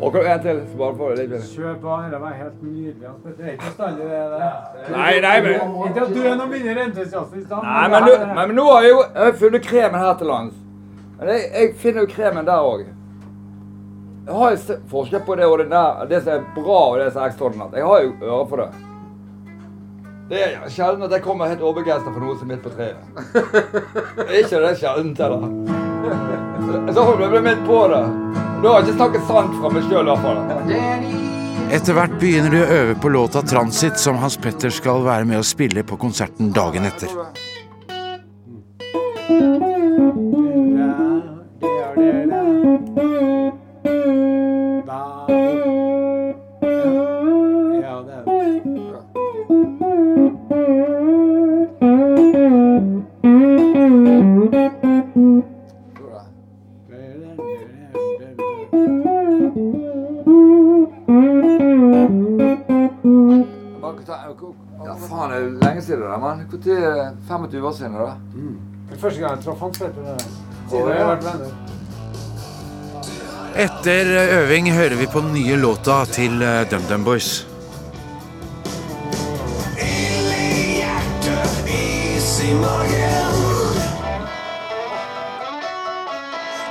Og 0.00 0.16
en 0.22 0.40
til, 0.40 0.60
bare 0.78 0.96
for 0.96 1.14
litt 1.18 1.36
Kjør 1.52 1.76
på, 1.82 2.00
det 2.12 2.18
var 2.22 2.34
helt 2.40 2.64
nydelig. 2.64 3.12
Det 3.36 3.44
er 3.44 3.52
ikke 3.56 3.68
bestandig 3.68 4.08
det. 4.08 4.50
Nei, 4.96 5.14
nei, 5.20 5.36
men- 5.40 5.54
Ikke 5.90 6.02
at 6.06 6.14
du 6.14 6.20
er 6.22 6.36
noe 6.36 6.48
mindre 6.48 6.84
entusiastisk. 6.88 7.50
Nei, 7.50 7.88
men, 7.92 8.36
men 8.40 8.56
nå 8.56 8.70
har 8.72 8.82
jeg 8.86 8.92
jo 8.96 9.32
funnet 9.44 9.66
kremen 9.68 10.00
her 10.00 10.14
til 10.16 10.32
lands. 10.32 10.54
Men 11.18 11.28
jeg, 11.28 11.50
jeg 11.52 11.74
finner 11.80 12.06
jo 12.06 12.12
kremen 12.16 12.48
der 12.48 12.64
òg. 12.72 12.86
Jeg 14.26 14.34
har 14.34 14.54
jo 14.56 14.76
forskjell 14.90 15.22
på 15.22 15.34
det 15.38 15.46
ordinære, 15.46 16.06
det 16.10 16.18
som 16.24 16.32
er 16.34 16.46
bra 16.56 16.78
og 16.90 16.96
det 16.98 17.12
som 17.12 17.22
er 17.22 17.28
ekstraordinært. 17.30 17.76
Jeg 17.78 17.86
har 17.86 18.00
jo 18.02 18.14
øre 18.26 18.46
for 18.50 18.62
det. 18.62 18.66
Det 20.26 20.40
er 20.42 20.64
sjelden 20.74 21.06
at 21.06 21.14
jeg 21.14 21.22
kommer 21.22 21.52
helt 21.52 21.62
overbegeistra 21.62 22.10
for 22.10 22.24
noe 22.24 22.34
som 22.34 22.50
er 22.50 22.56
midt 22.56 22.64
på 22.64 22.72
treet. 22.74 22.98
Er 24.24 24.34
ikke 24.40 24.64
det 24.64 24.72
sjeldent, 24.80 25.22
eller? 25.22 25.46
Så 26.96 27.04
får 27.06 27.22
jeg 27.22 27.32
bli 27.36 27.44
midt 27.46 27.62
på 27.68 27.78
det. 27.94 28.02
Da 28.34 28.72
har 28.72 28.80
jeg 28.80 28.88
ikke 28.88 28.98
snakket 28.98 29.30
sant 29.30 29.56
fra 29.60 29.70
meg 29.76 29.86
sjøl, 29.86 30.02
i 30.02 30.10
hvert 30.10 30.26
fall. 30.26 30.38
Etter 31.76 31.98
hvert 32.00 32.18
begynner 32.18 32.50
de 32.50 32.64
å 32.64 32.70
øve 32.80 33.00
på 33.02 33.14
låta 33.14 33.46
'Transit', 33.46 34.02
som 34.02 34.18
Hans 34.18 34.36
Petter 34.42 34.74
skal 34.74 35.06
være 35.06 35.30
med 35.30 35.38
å 35.38 35.46
spille 35.46 35.86
på 35.86 35.98
konserten 36.02 36.50
dagen 36.50 36.90
etter. 36.90 37.14
Det 66.38 66.46
mann. 66.48 66.60
Når? 66.70 67.16
25 67.28 67.66
år 67.66 67.72
siden, 67.72 67.92
da? 67.92 68.14
Det 68.88 68.96
er 68.96 69.00
første 69.00 69.20
gang 69.20 69.36
jeg 69.36 69.44
traff 69.44 69.60
Hans 69.60 69.78
Petter. 69.78 70.02
det. 70.02 70.16
Siden 70.70 70.88
har 70.88 71.06
vært 71.14 71.24
venner. 71.24 71.50
Etter 73.56 74.04
øving 74.42 74.72
hører 74.72 74.96
vi 75.00 75.06
på 75.12 75.20
den 75.24 75.32
nye 75.34 75.56
låta 75.56 76.04
til 76.12 76.42
eh, 76.42 76.70
DumDum 76.70 77.04
Boys. 77.04 77.46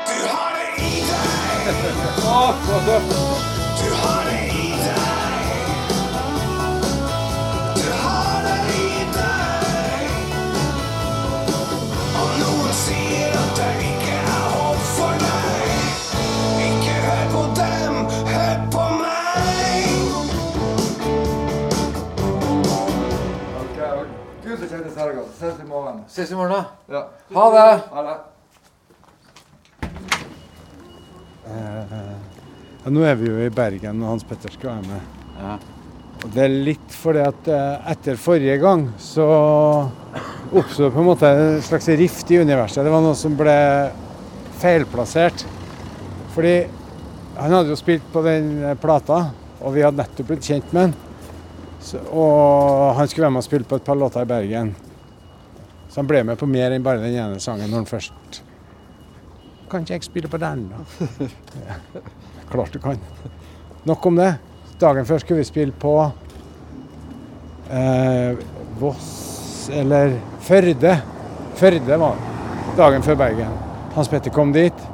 Du 0.06 0.18
har 0.30 0.52
det 0.56 0.70
i 0.84 1.02
deg. 1.10 1.66
Du 3.82 3.94
har 3.94 4.24
det 4.30 4.45
Godt. 25.14 25.36
Ses 25.38 25.60
i 25.62 25.68
morgen. 25.70 26.00
Ses 26.10 26.32
i 26.32 26.36
morgen, 26.36 26.52
da. 26.52 26.66
Ja. 26.90 27.02
Ha 27.36 27.46
det. 27.54 27.82
Ha 27.92 28.04
det. 28.08 28.16
Ja, 32.86 32.94
nå 32.94 33.04
er 33.06 33.16
vi 33.20 33.30
jo 33.30 33.38
i 33.42 33.52
Bergen, 33.54 34.02
og 34.02 34.16
Hans 34.16 34.26
Petter 34.26 34.54
skal 34.54 34.72
være 34.72 34.88
med. 34.90 35.68
Og 36.26 36.32
det 36.34 36.42
er 36.42 36.56
litt 36.70 36.96
fordi 36.96 37.22
at 37.22 37.50
eh, 37.54 37.92
etter 37.94 38.18
forrige 38.18 38.58
gang 38.62 38.88
så 39.02 39.26
oppsto 40.56 40.88
det 40.88 40.94
på 40.96 41.04
en 41.04 41.08
måte 41.10 41.30
en 41.30 41.62
slags 41.66 41.90
rift 42.00 42.32
i 42.34 42.40
universet. 42.42 42.82
Det 42.86 42.94
var 42.94 43.04
noe 43.06 43.18
som 43.20 43.38
ble 43.38 43.58
feilplassert. 44.62 45.46
Fordi 46.34 46.56
han 47.38 47.54
hadde 47.54 47.74
jo 47.74 47.78
spilt 47.78 48.06
på 48.14 48.24
den 48.26 48.56
eh, 48.64 48.78
plata, 48.82 49.28
og 49.62 49.78
vi 49.78 49.86
hadde 49.86 50.02
nettopp 50.02 50.34
blitt 50.34 50.50
kjent 50.50 50.74
med 50.74 50.88
han. 50.88 50.98
Så, 51.86 52.02
og 52.10 52.96
han 52.98 53.06
skulle 53.10 53.28
være 53.28 53.36
med 53.38 53.44
og 53.44 53.50
spille 53.50 53.70
på 53.70 53.78
et 53.78 53.86
par 53.86 54.00
låter 54.00 54.26
i 54.26 54.30
Bergen. 54.30 54.74
Så 55.96 56.02
han 56.02 56.08
ble 56.10 56.26
med 56.28 56.36
på 56.36 56.48
mer 56.52 56.74
enn 56.76 56.84
bare 56.84 57.00
den 57.00 57.14
ene 57.16 57.38
sangen 57.40 57.70
når 57.72 57.78
han 57.78 57.86
først 57.88 58.40
Kan 59.72 59.86
ikke 59.86 59.94
jeg 59.96 60.04
spille 60.04 60.28
på 60.28 60.40
den, 60.44 60.66
da? 60.68 60.82
Ja. 61.64 61.78
Klart 62.52 62.76
du 62.76 62.82
kan. 62.84 63.00
Nok 63.88 64.06
om 64.12 64.20
det. 64.20 64.34
Dagen 64.80 65.08
før 65.08 65.24
skulle 65.24 65.40
vi 65.40 65.48
spille 65.48 65.72
på 65.80 65.94
eh, 67.72 68.44
Voss 68.82 69.70
eller 69.72 70.18
Førde. 70.44 70.98
Førde 71.56 72.02
var 72.04 72.20
det. 72.20 72.36
Dagen 72.76 73.08
før 73.08 73.22
Bergen. 73.24 73.56
Hans 73.96 74.12
Petter 74.12 74.36
kom 74.36 74.52
dit. 74.52 74.86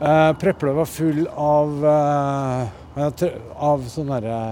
Eh, 0.00 0.32
Prepple 0.40 0.78
var 0.80 0.88
full 0.88 1.26
av 1.36 1.88
eh, 1.92 3.24
av 3.60 3.84
sånn 3.92 4.16
derre 4.16 4.42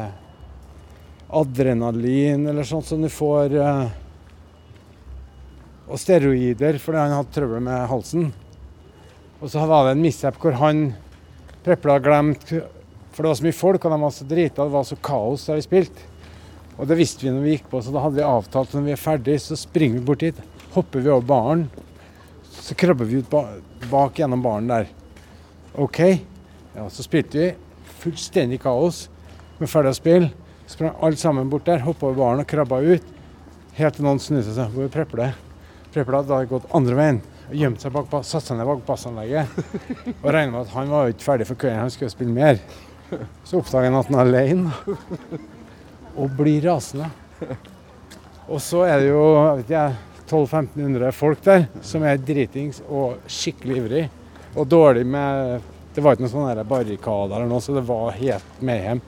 adrenalin 1.29 2.47
eller 2.47 2.65
sånt 2.65 2.87
som 2.87 3.03
du 3.03 3.09
får 3.13 3.55
eh, 3.61 3.89
Og 5.89 6.01
steroider 6.01 6.79
fordi 6.81 7.01
han 7.01 7.17
hadde 7.17 7.35
trøbbel 7.35 7.65
med 7.65 7.89
halsen. 7.89 8.31
Og 9.41 9.51
så 9.53 9.65
var 9.69 9.87
det 9.87 9.97
en 9.97 10.03
mishap 10.05 10.41
hvor 10.41 10.57
han 10.61 10.91
Prepla 11.65 11.99
og 11.99 12.07
glemt 12.07 12.49
For 12.49 13.25
det 13.25 13.31
var 13.31 13.39
så 13.41 13.47
mye 13.49 13.57
folk, 13.57 13.85
og 13.85 13.93
de 13.93 14.01
var 14.05 14.15
så 14.15 14.27
drita, 14.29 14.65
det 14.65 14.75
var 14.77 14.87
så 14.87 14.97
kaos 15.03 15.45
da 15.49 15.57
vi 15.59 15.67
spilte. 15.67 16.07
Og 16.79 16.87
det 16.87 16.97
visste 17.01 17.27
vi 17.27 17.33
når 17.35 17.43
vi 17.43 17.55
gikk 17.57 17.67
på, 17.73 17.81
så 17.83 17.91
da 17.91 18.05
hadde 18.05 18.21
vi 18.21 18.27
avtalt 18.27 18.71
at 18.71 18.77
når 18.79 18.85
vi 18.87 18.95
er 18.95 19.01
ferdig, 19.03 19.35
så 19.43 19.59
springer 19.59 19.99
vi 19.99 20.07
bort 20.07 20.23
dit. 20.23 20.39
Hopper 20.77 21.03
vi 21.03 21.11
over 21.11 21.27
baren. 21.27 21.65
Så 22.55 22.77
krabber 22.79 23.09
vi 23.09 23.19
ut 23.19 23.31
ba 23.33 23.43
bak 23.91 24.21
gjennom 24.21 24.45
baren 24.45 24.71
der. 24.71 24.87
OK. 25.75 25.99
Ja, 26.77 26.87
så 26.95 27.03
spilte 27.03 27.41
vi. 27.41 27.49
Fullstendig 27.99 28.61
kaos. 28.63 29.09
Vi 29.59 29.67
er 29.67 29.73
ferdig 29.73 29.91
å 29.91 29.99
spille. 29.99 30.31
Sprang 30.69 30.93
alle 31.01 31.17
sammen 31.17 31.49
bort 31.49 31.65
der, 31.65 31.81
hoppa 31.81 32.11
over 32.11 32.19
baren 32.19 32.43
og 32.43 32.49
krabba 32.49 32.83
ut. 32.85 33.05
Helt 33.79 33.97
til 33.97 34.05
noen 34.05 34.21
snudde 34.21 34.53
seg. 34.53 34.69
Hvor 34.75 34.85
er 34.85 34.93
Prepla? 34.93 35.31
Prepla 35.95 36.21
hadde 36.21 36.43
gått 36.51 36.69
andre 36.77 36.99
veien. 36.99 37.21
og 37.49 37.55
Gjemt 37.57 37.81
seg 37.81 37.95
bak, 37.95 38.13
satt 38.27 38.45
seg 38.45 38.59
ned 38.59 38.69
bak 38.69 38.83
bassanlegget. 38.85 39.55
Og 40.21 40.29
regna 40.29 40.53
med 40.53 40.61
at 40.67 40.75
han 40.75 40.93
var 40.93 41.15
ikke 41.15 41.25
ferdig 41.25 41.49
for 41.49 41.61
kvelden, 41.63 41.81
han 41.87 41.95
skulle 41.95 42.13
spille 42.13 42.35
mer. 42.37 42.61
Så 43.49 43.63
oppdager 43.63 43.89
han 43.89 43.97
at 43.97 44.13
han 44.13 44.21
er 44.21 44.27
alene. 44.27 44.75
Og 46.19 46.37
blir 46.37 46.61
rasende. 46.69 47.09
Og 48.49 48.61
så 48.65 48.85
er 48.89 49.01
det 49.01 49.11
jo 49.11 49.25
jeg 49.39 49.63
vet 49.63 49.75
jeg, 49.79 49.99
1200-1500 50.29 51.13
folk 51.17 51.45
der 51.47 51.69
som 51.81 52.05
er 52.05 52.21
dritings 52.21 52.83
og 52.85 53.23
skikkelig 53.25 53.81
ivrig. 53.81 54.07
Og 54.57 54.69
dårlig 54.69 55.07
med 55.09 55.61
Det 55.95 56.03
var 56.05 56.15
ikke 56.15 56.27
noen 56.27 56.31
sånne 56.31 56.65
barrikader 56.69 57.39
eller 57.39 57.49
noe, 57.51 57.63
så 57.65 57.73
det 57.75 57.89
var 57.89 58.13
helt 58.15 58.61
mayhem. 58.63 59.01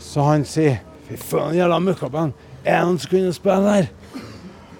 Så 0.00 0.24
han 0.24 0.46
sier 0.48 0.80
Fy 1.08 1.16
faen, 1.18 1.56
jævla 1.58 1.80
møkkaband. 1.82 2.34
Er 2.64 2.84
noen 2.86 2.98
som 3.02 3.10
kunne 3.10 3.32
spille 3.34 3.74
her? 3.74 3.88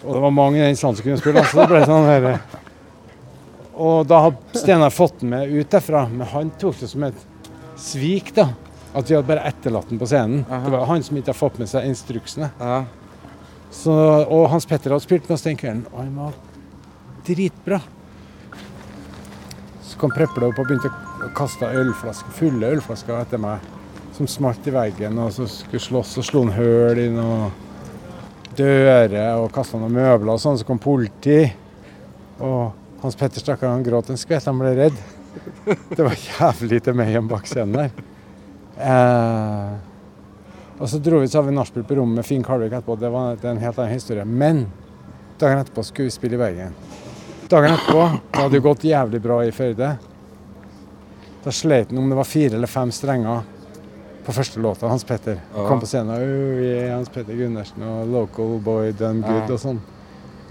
Og 0.01 0.15
det 0.15 0.21
var 0.23 0.33
mange 0.33 0.61
i 0.61 0.65
den 0.65 0.79
salen 0.79 0.97
som 0.97 1.05
kunne 1.05 1.21
spille, 1.21 1.43
så 1.51 1.65
det 1.65 1.73
ble 1.73 1.81
sånn 1.89 2.07
der 2.09 2.29
Og 3.75 4.07
da 4.09 4.21
hadde 4.27 4.61
Steinar 4.61 4.93
fått 4.95 5.21
den 5.21 5.33
med 5.35 5.51
ut 5.51 5.73
derfra, 5.73 6.05
men 6.09 6.29
han 6.31 6.53
tok 6.61 6.79
det 6.81 6.89
som 6.93 7.05
et 7.09 7.27
svik, 7.81 8.33
da. 8.37 8.51
At 8.95 9.09
vi 9.09 9.17
hadde 9.17 9.29
bare 9.29 9.47
etterlatt 9.49 9.91
den 9.91 10.01
på 10.01 10.09
scenen. 10.11 10.45
Det 10.47 10.73
var 10.73 10.89
han 10.89 11.05
som 11.07 11.19
ikke 11.19 11.33
har 11.33 11.39
fått 11.39 11.61
med 11.63 11.71
seg 11.71 11.87
instruksene. 11.89 12.51
Så, 13.71 13.93
og 14.27 14.49
Hans 14.51 14.67
Petter 14.67 14.91
hadde 14.95 15.05
spilt 15.05 15.29
med 15.29 15.37
oss 15.37 15.47
den 15.47 15.59
kvelden, 15.59 15.85
og 15.93 16.01
han 16.03 16.15
var 16.19 16.39
dritbra. 17.27 17.81
Så 19.87 19.99
kom 20.01 20.15
Prepple 20.15 20.49
opp 20.51 20.59
og 20.59 20.67
begynte 20.71 20.91
å 20.91 21.31
kaste 21.37 21.69
ølflasker, 21.71 22.35
fulle 22.35 22.73
ølflasker 22.77 23.19
etter 23.21 23.43
meg, 23.43 23.63
som 24.21 24.29
smalt 24.29 24.67
i 24.69 24.73
veggen, 24.75 25.17
og 25.17 25.33
så 25.33 25.47
skulle 25.49 25.81
slåss 25.81 26.19
og 26.21 26.25
slo 26.27 26.43
en 26.45 26.53
høl 26.53 26.99
i 27.01 27.07
noen 27.09 27.55
dører 28.59 29.39
og 29.41 29.47
kasta 29.55 29.79
noen 29.81 29.95
møbler 29.97 30.35
og 30.35 30.41
sånn. 30.43 30.59
Så 30.61 30.67
kom 30.69 30.81
politi, 30.83 31.47
og 32.45 32.75
Hans 33.01 33.17
Petter 33.17 33.41
stakkar, 33.41 33.71
han 33.73 33.85
gråt 33.87 34.11
en 34.13 34.21
skvett, 34.21 34.45
han 34.45 34.61
ble 34.61 34.75
redd. 34.77 34.99
Det 35.65 36.05
var 36.05 36.19
jævlig 36.21 36.83
til 36.85 36.99
meg 36.99 37.13
igjen 37.13 37.31
bak 37.31 37.49
scenen 37.49 37.79
der. 37.79 38.03
Eh, 38.81 39.71
og 40.77 40.91
så 40.91 41.01
dro 41.01 41.23
vi 41.23 41.31
så 41.31 41.39
har 41.41 41.47
vi 41.47 41.55
nachspiel 41.57 41.87
på 41.89 41.97
rommet 41.97 42.21
med 42.21 42.29
Finn 42.29 42.45
Kalvik 42.45 42.75
etterpå. 42.77 42.99
Det 43.01 43.09
var 43.15 43.41
en 43.41 43.63
helt 43.63 43.79
annen 43.79 43.95
historie. 43.95 44.27
Men 44.27 44.67
dagen 45.41 45.63
etterpå 45.63 45.85
skulle 45.87 46.11
vi 46.11 46.17
spille 46.19 46.37
i 46.37 46.43
Bergen. 46.43 46.77
Dagen 47.49 47.73
etterpå 47.73 48.05
det 48.19 48.43
hadde 48.43 48.61
jo 48.61 48.67
gått 48.69 48.85
jævlig 48.91 49.23
bra 49.25 49.39
i 49.47 49.55
Førde. 49.55 49.95
Da 51.41 51.57
sleit 51.57 51.89
han 51.89 52.03
om 52.03 52.13
det 52.13 52.21
var 52.21 52.29
fire 52.29 52.61
eller 52.61 52.69
fem 52.69 52.93
strenger 52.93 53.49
på 54.27 54.33
første 54.37 54.61
låta. 54.61 54.89
Hans 54.89 55.05
Petter 55.05 55.39
Ja. 55.55 55.67
kom 55.69 55.81
på 55.81 55.87
scenen 55.87 56.11
og 56.15 56.21
«Oh, 56.21 56.91
Hans 56.97 57.09
Petter 57.09 57.35
Gundersen 57.39 57.83
og 57.83 58.07
Local 58.09 58.59
Boy 58.65 58.93
Done 58.93 59.23
Good 59.23 59.49
Ja. 59.49 59.53
og 59.55 59.61
sånn. 59.61 59.81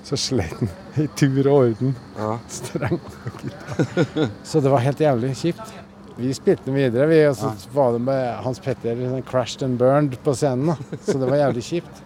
Så 0.03 0.17
slet 0.17 0.53
han 0.59 0.69
i 0.97 1.07
tur 1.15 1.47
og 1.47 1.53
orden. 1.69 1.95
Ja. 2.17 2.37
Streng 2.49 2.99
og 2.99 3.41
gitar. 3.43 4.29
Så 4.43 4.61
det 4.63 4.71
var 4.71 4.79
helt 4.79 4.99
jævlig 4.99 5.35
kjipt. 5.35 5.73
Vi 6.19 6.33
spilte 6.33 6.65
den 6.65 6.75
videre, 6.75 7.05
vi, 7.07 7.19
og 7.29 7.35
så 7.39 7.51
var 7.73 7.93
det 7.93 8.01
med 8.01 8.35
Hans 8.43 8.59
Petter 8.59 8.95
sånn 8.95 9.23
crashed 9.27 9.63
and 9.63 9.77
burned 9.79 10.17
på 10.23 10.33
scenen. 10.35 10.67
Da. 10.73 10.75
Så 11.05 11.19
det 11.19 11.29
var 11.29 11.37
jævlig 11.37 11.63
kjipt. 11.63 12.01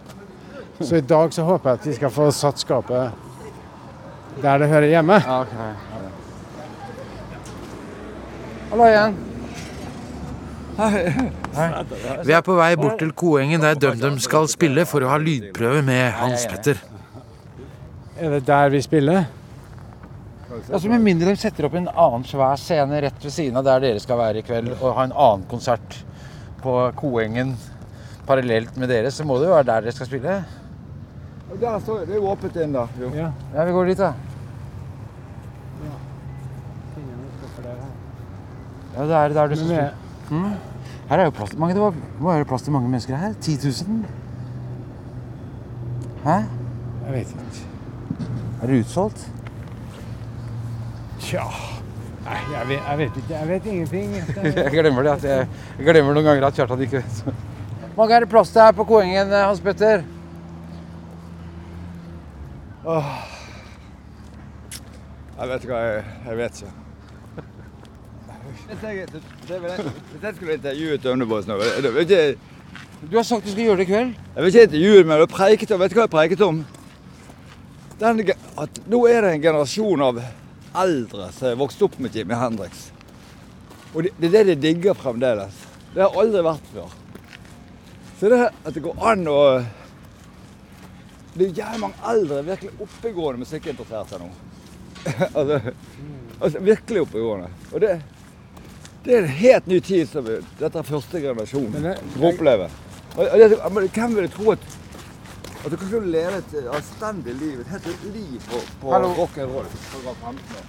Så 0.80 0.96
i 0.98 1.00
dag 1.06 1.32
så 1.32 1.42
håper 1.46 1.70
jeg 1.70 1.78
at 1.80 1.86
vi 1.86 1.94
skal 1.94 2.10
få 2.10 2.28
satt 2.34 2.58
skapet 2.58 3.12
der 4.42 4.58
det 4.58 4.68
hører 4.68 4.90
hjemme. 4.90 5.18
Hallo 8.70 8.84
igjen. 8.90 9.14
Vi 10.74 12.32
er 12.34 12.42
på 12.42 12.56
vei 12.58 12.72
bort 12.78 12.98
til 12.98 13.12
Koengen 13.14 13.62
der 13.62 13.78
DumDum 13.78 14.18
skal 14.22 14.48
spille 14.50 14.82
for 14.88 15.04
å 15.06 15.12
ha 15.12 15.18
lydprøve 15.22 15.84
med 15.86 16.10
Hans 16.18 16.46
Petter. 16.50 16.80
Er 18.18 18.36
det 18.36 18.42
der 18.48 18.72
vi 18.74 18.80
spiller? 18.82 19.28
Altså 20.54 20.88
Med 20.90 21.02
mindre 21.02 21.34
de 21.34 21.38
setter 21.38 21.66
opp 21.66 21.74
en 21.78 21.88
annen 21.90 22.26
svær 22.26 22.58
scene 22.60 23.00
rett 23.02 23.22
ved 23.22 23.34
siden 23.34 23.58
av 23.58 23.64
der 23.66 23.80
dere 23.82 24.02
skal 24.02 24.18
være 24.20 24.42
i 24.42 24.46
kveld, 24.46 24.70
og 24.80 24.94
ha 24.98 25.06
en 25.06 25.14
annen 25.14 25.46
konsert 25.50 25.96
på 26.62 26.76
Koengen 26.98 27.56
parallelt 28.26 28.76
med 28.80 28.88
dere, 28.88 29.10
så 29.12 29.26
må 29.26 29.38
det 29.40 29.50
jo 29.50 29.56
være 29.56 29.68
der 29.70 29.86
dere 29.86 29.96
skal 29.96 30.10
spille. 30.10 30.36
Der 31.60 31.82
står 31.82 32.06
det 32.08 32.16
er 32.16 32.22
jo 32.22 32.30
åpent 32.30 32.54
da. 32.54 32.86
Ja. 33.14 33.28
Ja, 33.54 33.64
vi 33.66 33.74
går 33.74 33.90
dit, 33.92 33.98
da. 33.98 34.14
Ja, 38.94 39.04
det 39.04 39.18
er 39.18 39.34
der 39.34 39.46
du 39.50 39.56
skal 39.58 39.66
spille. 39.66 40.03
Mm. 40.30 40.54
Her 41.08 41.18
er 41.18 41.24
jo 41.24 41.30
plass 41.30 41.50
til 41.50 41.60
mange. 41.60 41.74
Det 41.74 41.82
var, 41.82 41.94
må 42.20 42.32
være 42.32 42.44
plass 42.48 42.62
til 42.62 42.72
mange 42.72 42.88
mennesker 42.88 43.16
her. 43.16 43.32
10 43.40 43.56
000? 43.86 44.04
Hæ? 46.24 46.30
Jeg 47.04 47.12
vet 47.12 47.18
ikke. 47.18 47.66
Er 48.62 48.66
det 48.66 48.80
utsolgt? 48.80 49.30
Tja 51.20 51.44
Nei, 52.24 52.38
jeg 52.52 52.68
vet, 52.68 52.78
jeg 52.88 52.98
vet 52.98 53.16
ikke. 53.20 53.34
Jeg 53.34 53.48
vet 53.48 53.66
ingenting. 53.66 54.14
Jeg 54.56 54.70
glemmer 54.72 55.02
det. 55.02 55.10
At 55.10 55.24
jeg, 55.24 55.48
jeg 55.78 55.86
glemmer 55.86 56.16
noen 56.16 56.24
ganger 56.24 56.46
at 56.46 56.56
Kjartan 56.56 56.80
ikke 56.80 57.02
vet. 57.02 57.18
Hvor 57.26 57.98
mange 57.98 58.14
er 58.16 58.24
det 58.24 58.28
plass 58.32 58.52
til 58.54 58.62
her 58.64 58.72
på 58.72 58.86
Koengen, 58.88 59.28
eh, 59.28 59.44
Hans 59.44 59.60
Petter? 59.60 60.06
Åh. 62.84 63.12
Jeg 65.38 65.48
vet 65.50 65.66
ikke 65.66 65.74
hva 65.74 65.82
jeg, 65.84 66.02
jeg 66.30 66.40
vet 66.40 66.62
ikke. 66.62 66.83
Hvis 68.68 68.82
jeg, 68.82 69.06
hvis 70.12 70.22
jeg 70.22 70.34
skulle 70.36 70.56
intervjue 70.58 70.98
Tømneboys 70.98 71.46
nå 71.46 71.58
det- 71.60 71.82
det- 71.82 71.94
vet 71.94 72.10
ikke, 72.10 72.38
Du 73.10 73.16
har 73.16 73.22
sagt 73.22 73.44
du 73.44 73.50
skal 73.50 73.64
gjøre 73.64 73.76
det 73.76 73.84
i 73.88 73.92
kveld. 73.92 74.14
Jeg 74.34 74.42
vil 74.44 74.46
ikke 74.54 74.62
intervjue, 74.62 75.04
men 75.04 75.18
jeg 75.18 75.28
preiket 75.28 75.70
om, 75.74 75.80
vet 75.80 75.90
du 75.90 75.94
hva 75.98 76.04
jeg 76.06 76.10
preiket 76.14 76.40
om? 76.40 76.64
Den, 78.00 78.20
at 78.58 78.80
nå 78.88 79.00
er 79.06 79.20
det 79.20 79.32
en 79.34 79.42
generasjon 79.42 80.00
av 80.02 80.20
eldre 80.74 81.28
som 81.36 81.48
har 81.48 81.58
vokst 81.60 81.82
opp 81.84 81.98
med 82.00 82.16
Jimmy 82.16 82.34
Hendrix. 82.34 82.88
Og 83.94 84.02
det, 84.06 84.10
det 84.18 84.30
er 84.32 84.44
det 84.48 84.56
de 84.56 84.72
digger 84.72 84.96
fremdeles. 84.98 85.52
Det 85.94 86.02
har 86.02 86.16
aldri 86.18 86.40
vært 86.42 86.72
før. 86.72 86.96
Så 88.18 88.30
det 88.32 88.40
at 88.48 88.72
det 88.74 88.82
går 88.82 89.04
an 89.04 89.28
å 89.28 89.38
Det 91.34 91.48
er 91.48 91.56
jævlig 91.60 91.80
mange 91.82 92.08
eldre, 92.08 92.42
virkelig 92.46 92.70
oppegående 92.80 93.42
musikkinteresserte 93.42 94.20
nå. 94.22 94.28
altså, 95.38 95.60
altså 96.40 96.60
virkelig 96.62 97.00
oppegående. 97.02 97.48
Og 97.72 97.80
det, 97.82 97.96
det 99.04 99.14
er 99.14 99.22
en 99.22 99.28
helt 99.28 99.66
ny 99.66 99.80
tid 99.80 100.08
som 100.08 100.24
vi- 100.24 100.40
dette 100.58 100.78
er 100.78 100.82
første 100.82 101.20
generasjon 101.20 101.70
Men 101.72 101.82
det- 101.82 101.98
får 102.16 102.32
oppleve. 102.32 102.68
Men 103.16 103.88
hvem 103.88 104.14
ville 104.16 104.28
tro 104.28 104.50
at 104.52 104.58
at 105.64 105.70
du 105.70 105.76
kan 105.76 106.10
leve 106.12 106.36
et 106.42 106.54
eh, 106.58 106.66
anstendig 106.76 107.34
liv, 107.40 107.60
et 107.60 107.66
helt 107.72 107.86
liv 108.14 108.40
på, 108.50 108.58
på 108.82 108.90
Hallo. 108.92 109.14
rock 109.16 109.38
and 109.38 109.48
roll 109.54 109.64
for 109.64 109.98
å 109.98 110.02
være 110.04 110.16
15 110.20 110.56
år. 110.58 110.64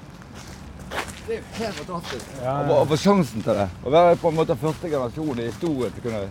Det 1.27 1.33
er 1.35 1.39
jo 1.39 1.43
helt 1.65 1.75
fantastisk 1.75 2.25
Ja, 2.41 2.51
å 2.53 2.61
ja. 2.61 2.67
få- 2.69 2.77
å 2.79 2.87
få 2.87 2.97
sjansen 3.01 3.43
til 3.43 3.53
det. 3.53 3.69
Å 3.85 3.89
være 3.91 4.15
på 4.21 4.27
en 4.29 4.35
måte 4.35 4.55
første 4.55 4.89
generasjon 4.89 5.39
i 5.39 5.49
historien 5.49 5.91
til 5.91 6.01
å 6.01 6.05
kunne 6.05 6.29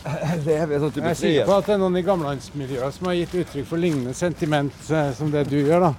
leve 0.46 0.72
i 0.72 0.74
en 0.76 0.80
sånn 0.82 0.92
type 0.92 1.04
Jeg 1.04 1.10
er 1.10 1.14
sikker 1.22 1.46
på 1.46 1.56
at 1.56 1.66
det 1.66 1.74
er 1.74 1.78
noen 1.78 1.96
i 1.96 2.02
gamlelandsmiljøet 2.02 2.94
som 2.98 3.06
har 3.06 3.14
gitt 3.14 3.34
uttrykk 3.40 3.66
for 3.66 3.76
lignende 3.78 4.14
sentiment 4.14 4.72
eh, 4.90 5.12
som 5.16 5.30
det 5.30 5.46
du 5.48 5.56
gjør. 5.62 5.80
da. 5.80 5.94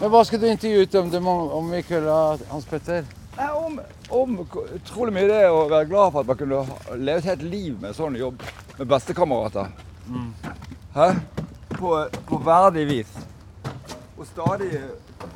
Men 0.00 0.10
hva 0.10 0.24
skal 0.24 0.40
du 0.40 0.46
intervjue 0.48 0.82
ut 0.86 0.94
om, 0.94 1.28
om 1.28 1.74
i 1.74 1.82
kveld, 1.82 2.08
Hans 2.50 2.64
Petter? 2.64 3.04
Nei, 3.36 3.50
om, 3.52 3.80
om 4.08 4.38
utrolig 4.74 5.12
mye 5.12 5.28
det 5.28 5.42
å 5.52 5.66
være 5.68 5.88
glad 5.90 6.12
for 6.14 6.22
at 6.22 6.30
man 6.30 6.38
kunne 6.40 6.60
leve 6.96 7.18
et 7.20 7.28
helt 7.30 7.42
liv 7.44 7.74
med 7.82 7.96
sånn 7.96 8.16
jobb 8.16 8.40
med 8.78 8.88
bestekamerater. 8.88 9.68
Hæ? 10.96 11.08
På, 11.76 11.90
på 12.28 12.38
verdig 12.46 12.86
vis. 12.88 13.10
Og 14.16 14.24
stadig 14.30 14.70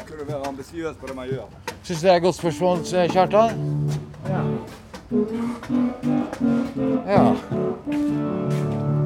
kunne 0.06 0.24
være 0.26 0.48
ambisiøs 0.48 0.96
på 0.96 1.10
det 1.10 1.16
man 1.18 1.28
gjør. 1.28 1.48
Syns 1.82 2.00
du 2.00 2.06
det 2.06 2.12
er 2.14 2.16
et 2.16 2.24
godt 2.24 2.40
spørsmål, 2.40 2.84
Kjartan? 3.12 3.50
Ja. 4.30 4.44
Ja. 7.10 8.96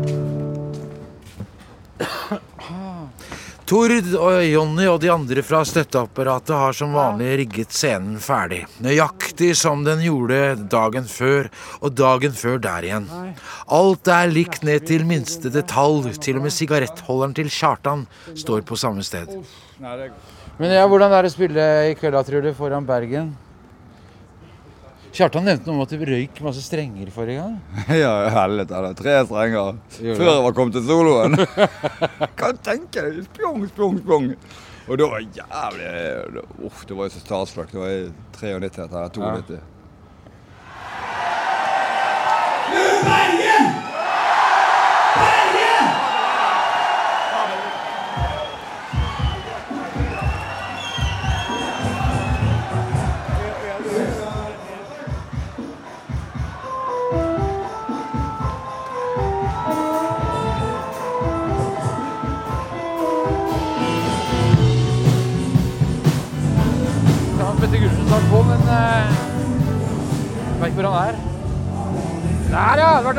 Tord 3.65 4.11
og 4.21 4.43
Jonny 4.45 4.85
og 4.91 4.99
de 5.01 5.09
andre 5.09 5.41
fra 5.41 5.63
støtteapparatet 5.65 6.53
har 6.53 6.75
som 6.77 6.93
vanlig 6.93 7.31
rigget 7.41 7.73
scenen 7.73 8.19
ferdig. 8.21 8.59
Nøyaktig 8.85 9.55
som 9.57 9.87
den 9.87 10.03
gjorde 10.05 10.41
dagen 10.69 11.09
før, 11.09 11.49
og 11.81 11.95
dagen 11.97 12.37
før 12.37 12.61
der 12.61 12.85
igjen. 12.85 13.07
Alt 13.73 14.11
er 14.13 14.29
likt 14.29 14.67
ned 14.69 14.85
til 14.91 15.07
minste 15.09 15.49
detalj. 15.55 16.11
Til 16.21 16.43
og 16.43 16.45
med 16.45 16.53
sigarettholderen 16.53 17.33
til 17.41 17.49
Kjartan 17.49 18.05
står 18.37 18.67
på 18.69 18.77
samme 18.77 19.07
sted. 19.07 19.33
Men 19.81 20.77
ja, 20.77 20.85
hvordan 20.85 21.17
er 21.17 21.25
det 21.25 21.33
å 21.33 21.37
spille 21.39 21.71
i 21.89 21.97
kveld, 21.97 22.21
tror 22.29 22.45
du, 22.45 22.53
foran 22.59 22.85
Bergen? 22.85 23.33
Kjartan 25.15 25.45
nevnte 25.47 25.69
noe 25.71 25.77
om 25.79 25.83
at 25.85 25.93
du 25.95 26.01
røyk 26.09 26.41
masse 26.43 26.63
strenger 26.65 27.11
forrige 27.15 27.39
gang. 27.39 27.59
Ja, 28.03 28.13
helvete. 28.35 28.81
Tre 28.99 29.13
strenger 29.29 29.77
før 30.01 30.31
jeg 30.31 30.47
var 30.49 30.57
kommet 30.57 30.75
til 30.75 30.87
soloen. 30.89 31.39
kan 32.41 32.59
tenke 32.67 33.05
deg. 33.07 33.21
Spjong, 33.29 33.61
spjong, 33.71 34.01
spjong. 34.03 34.27
Og 34.85 34.99
da 35.01 35.07
var 35.09 35.23
jævlig 35.23 35.93
Uff, 36.67 36.83
det 36.89 36.99
var 36.99 37.07
jo 37.07 37.15
så 37.15 37.23
starstruck. 37.23 37.71
Det 37.71 37.79
var 37.81 37.95
i 37.95 38.03
93 38.35 38.89
eller 38.89 39.15
92. 39.15 39.23
Bergen! 39.23 39.71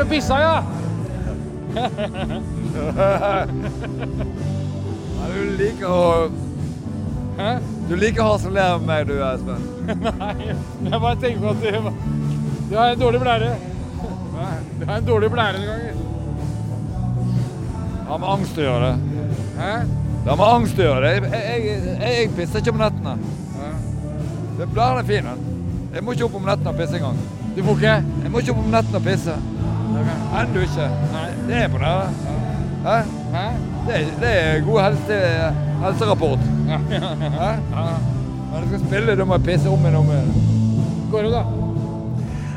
Du 0.06 0.10
pissa, 0.10 0.40
ja! 0.40 0.62
Ja, 1.74 1.88
du 5.34 5.40
liker 5.58 5.86
å 5.90 6.30
Hæ? 7.40 7.48
Du 7.88 7.94
liker 7.98 8.22
å 8.22 8.26
harselere 8.28 8.76
med 8.78 8.86
meg, 8.86 9.06
du, 9.08 9.14
Espen. 9.26 9.62
Nei, 10.20 10.36
jeg 10.46 11.00
bare 11.02 11.18
tenker 11.24 11.40
på 11.42 11.48
at 11.50 11.58
du, 11.58 11.66
du 12.70 12.74
har 12.78 12.86
en 12.92 13.02
dårlig 13.02 13.20
blære. 13.24 13.50
Du 14.78 14.84
har 14.84 14.94
en 14.94 15.08
dårlig 15.10 15.30
blære 15.34 15.58
noen 15.58 15.70
ganger. 15.72 15.94
Det 17.98 18.06
har 18.12 18.18
med 18.22 18.30
angst 18.36 18.54
å 18.62 18.64
gjøre. 18.68 18.90
Hæ? 19.58 19.72
Det 20.22 20.28
har 20.30 20.38
med 20.44 20.50
angst 20.52 20.78
å 20.78 20.86
gjøre. 20.86 21.10
Jeg, 21.16 21.26
jeg, 21.34 21.58
jeg, 21.66 21.98
jeg 22.06 22.30
pisser 22.38 22.62
ikke 22.62 22.76
om 22.76 22.78
nettene. 22.84 23.14
Det 24.62 24.70
blæren 24.70 25.02
er 25.02 25.06
fin. 25.10 25.26
Jeg 25.98 26.06
må 26.06 26.14
ikke 26.14 26.30
opp 26.30 26.38
om 26.38 26.46
nettene 26.52 26.70
og 26.76 26.78
pisse 26.78 26.94
engang. 27.02 27.18
Du 27.58 27.60
får 27.66 27.74
ikke? 27.82 27.98
Jeg 28.22 28.30
må 28.30 28.38
ikke 28.46 28.54
opp 28.54 28.62
om 28.68 28.70
nettene 28.78 29.02
og 29.02 29.06
pisse. 29.10 29.34
Ennå 30.40 30.60
ikke. 30.66 30.86
Det 31.48 31.56
er 31.56 31.64
imponerende. 31.64 32.08
Hæ? 32.86 32.96
Det, 33.86 33.94
er- 33.94 34.18
det 34.20 34.32
er 34.42 34.60
god 34.66 34.80
helse, 34.82 35.20
helserapport. 35.84 36.38
Hæ? 36.38 36.76
Når 38.52 38.60
du 38.62 38.66
skal 38.68 38.80
spille, 38.88 39.16
da 39.16 39.24
må 39.24 39.34
jeg 39.34 39.42
pisse 39.44 39.68
om 39.68 39.78
igjen 39.80 39.94
og 39.94 40.00
om 40.00 40.10
igjen. 40.10 40.34
Går 41.12 41.22
det, 41.22 41.32
da? 41.32 41.42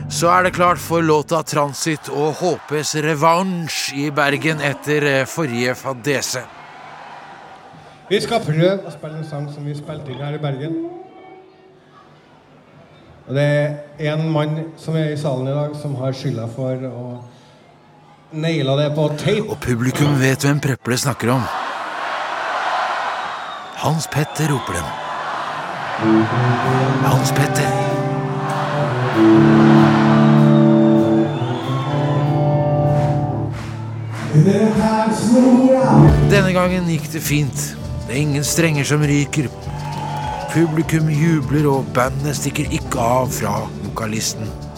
Så 0.09 0.27
er 0.29 0.43
det 0.43 0.53
klart 0.53 0.77
for 0.77 1.01
låta 1.01 1.35
'Transit' 1.41 2.09
og 2.17 2.33
HPs 2.33 2.95
revansj 2.95 3.93
i 3.95 4.09
Bergen 4.11 4.61
etter 4.61 5.03
eh, 5.21 5.25
forrige 5.27 5.75
fadese. 5.75 6.39
Vi 8.09 8.21
skal 8.21 8.39
prøve 8.41 8.79
å 8.87 8.91
spille 8.91 9.17
en 9.17 9.25
sang 9.29 9.51
som 9.53 9.65
vi 9.65 9.75
spilte 9.77 10.11
inn 10.11 10.17
her 10.25 10.33
i 10.33 10.37
Bergen. 10.41 10.75
Og 13.27 13.35
det 13.35 13.43
er 13.99 14.13
en 14.15 14.31
mann 14.31 14.63
som 14.77 14.95
er 14.97 15.11
i 15.13 15.17
salen 15.17 15.47
i 15.47 15.51
dag, 15.53 15.75
som 15.81 15.93
har 15.95 16.11
skylda 16.11 16.47
for 16.55 16.73
å 16.89 17.03
naila 18.31 18.75
det 18.75 18.89
på 18.95 19.07
tape. 19.17 19.49
Og 19.49 19.57
publikum 19.61 20.15
vet 20.21 20.43
hvem 20.45 20.59
Preple 20.61 20.97
snakker 20.97 21.33
om. 21.33 21.43
Hans 23.79 24.07
Petter 24.11 24.51
roper 24.51 24.73
dem. 24.73 24.87
Hans 27.05 27.31
Petter. 27.31 27.71
Denne 36.29 36.53
gangen 36.53 36.89
gikk 36.91 37.09
det 37.11 37.23
fint. 37.23 37.65
Det 38.07 38.15
er 38.15 38.21
ingen 38.21 38.45
strenger 38.45 38.85
som 38.85 39.03
ryker. 39.05 39.49
Publikum 40.53 41.09
jubler, 41.13 41.67
og 41.69 41.89
bandet 41.93 42.37
stikker 42.37 42.71
ikke 42.73 43.01
av 43.01 43.29
fra 43.33 43.61
vokalisten. 43.83 44.68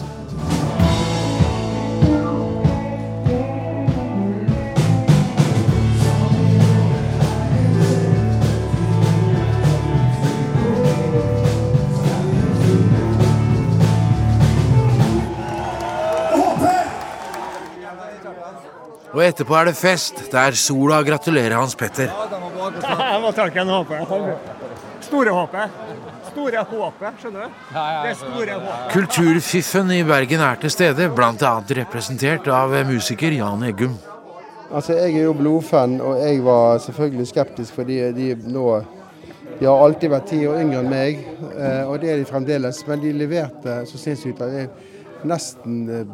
Og 19.12 19.20
etterpå 19.20 19.56
er 19.58 19.68
det 19.68 19.76
fest, 19.76 20.22
der 20.32 20.56
Sola 20.56 21.02
gratulerer 21.04 21.58
Hans 21.58 21.74
Petter. 21.76 22.08
Jeg 22.08 23.18
må 23.20 23.32
takke 23.36 23.60
en 23.60 23.72
håpet. 23.74 24.14
Store 25.04 25.34
håpet. 25.36 25.74
Store 26.30 26.62
håpet, 26.70 27.18
skjønner 27.20 27.44
du? 27.44 27.58
Det 28.06 28.14
store 28.22 28.56
håpet. 28.56 28.86
Kulturfiffen 28.94 29.92
i 29.92 30.00
Bergen 30.08 30.40
er 30.40 30.56
til 30.62 30.72
stede, 30.72 31.10
bl.a. 31.12 31.52
representert 31.82 32.48
av 32.48 32.72
musiker 32.88 33.36
Jan 33.36 33.66
Eggum. 33.68 33.98
Altså, 34.72 34.96
Jeg 34.96 35.18
er 35.18 35.26
jo 35.26 35.34
blodfan, 35.36 35.98
og 36.00 36.16
jeg 36.22 36.40
var 36.46 36.78
selvfølgelig 36.80 37.28
skeptisk 37.28 37.76
fordi 37.76 37.98
de 38.16 38.32
nå 38.48 38.66
De 39.60 39.66
har 39.68 39.82
alltid 39.84 40.10
vært 40.10 40.30
ti 40.30 40.38
år 40.48 40.56
yngre 40.62 40.78
enn 40.80 40.88
meg, 40.90 41.18
eh, 41.52 41.84
og 41.86 42.00
det 42.00 42.08
er 42.10 42.16
de 42.18 42.24
fremdeles. 42.26 42.80
Men 42.88 43.02
de 43.02 43.12
leverte 43.14 43.74
så 43.86 44.00
sinnssykt. 44.00 44.40
Det 44.40 44.62
er 44.64 44.70
nesten 45.28 45.78
eh, 45.90 46.06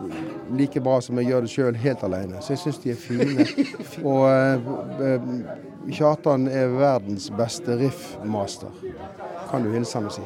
like 0.59 0.81
bra 0.85 0.99
som 1.05 1.18
jeg 1.21 1.31
gjør 1.31 1.47
det 1.47 1.53
sjøl, 1.53 1.81
helt 1.83 2.05
alene. 2.07 2.42
Så 2.42 2.55
jeg 2.55 2.62
syns 2.64 2.83
de 2.83 2.92
er 2.94 3.01
fine. 3.01 3.47
Og 4.09 4.25
eh, 4.31 4.71
eh, 5.09 5.33
Kjartan 5.88 6.49
er 6.53 6.73
verdens 6.75 7.31
beste 7.33 7.79
riffmaster. 7.81 8.73
Kan 9.49 9.64
du 9.64 9.73
hilse 9.73 9.97
ham 9.97 10.11
og 10.11 10.12
si. 10.12 10.25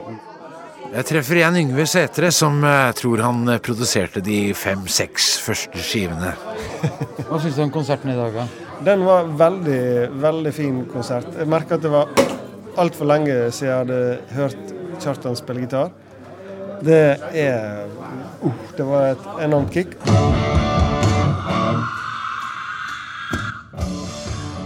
Jeg 0.93 1.07
treffer 1.09 1.39
igjen 1.39 1.61
Yngve 1.61 1.87
Sætre, 1.89 2.33
som 2.35 2.59
jeg 2.67 2.97
tror 2.99 3.23
han 3.23 3.53
produserte 3.63 4.21
de 4.25 4.41
fem-seks 4.59 5.37
første 5.45 5.85
skivene. 5.87 6.35
Hva 7.29 7.39
syns 7.41 7.57
du 7.57 7.63
om 7.65 7.73
konserten 7.73 8.11
i 8.13 8.19
dag, 8.19 8.35
da? 8.35 8.49
Den 8.83 9.07
var 9.07 9.31
veldig, 9.39 9.85
veldig 10.21 10.53
fin 10.57 10.83
konsert. 10.91 11.31
Jeg 11.39 11.49
merka 11.49 11.79
at 11.79 11.87
det 11.87 11.93
var 11.95 12.11
altfor 12.83 13.07
lenge 13.07 13.37
siden 13.55 13.69
jeg 13.69 13.79
hadde 13.85 14.01
hørt 14.35 14.75
Kjartan 15.03 15.39
spille 15.39 15.65
gitar. 15.65 15.93
Det 16.83 17.03
er 17.39 17.87
uh, 18.45 18.53
Det 18.77 18.87
var 18.87 19.13
et 19.15 19.27
enormt 19.47 19.73
kick. 19.73 19.97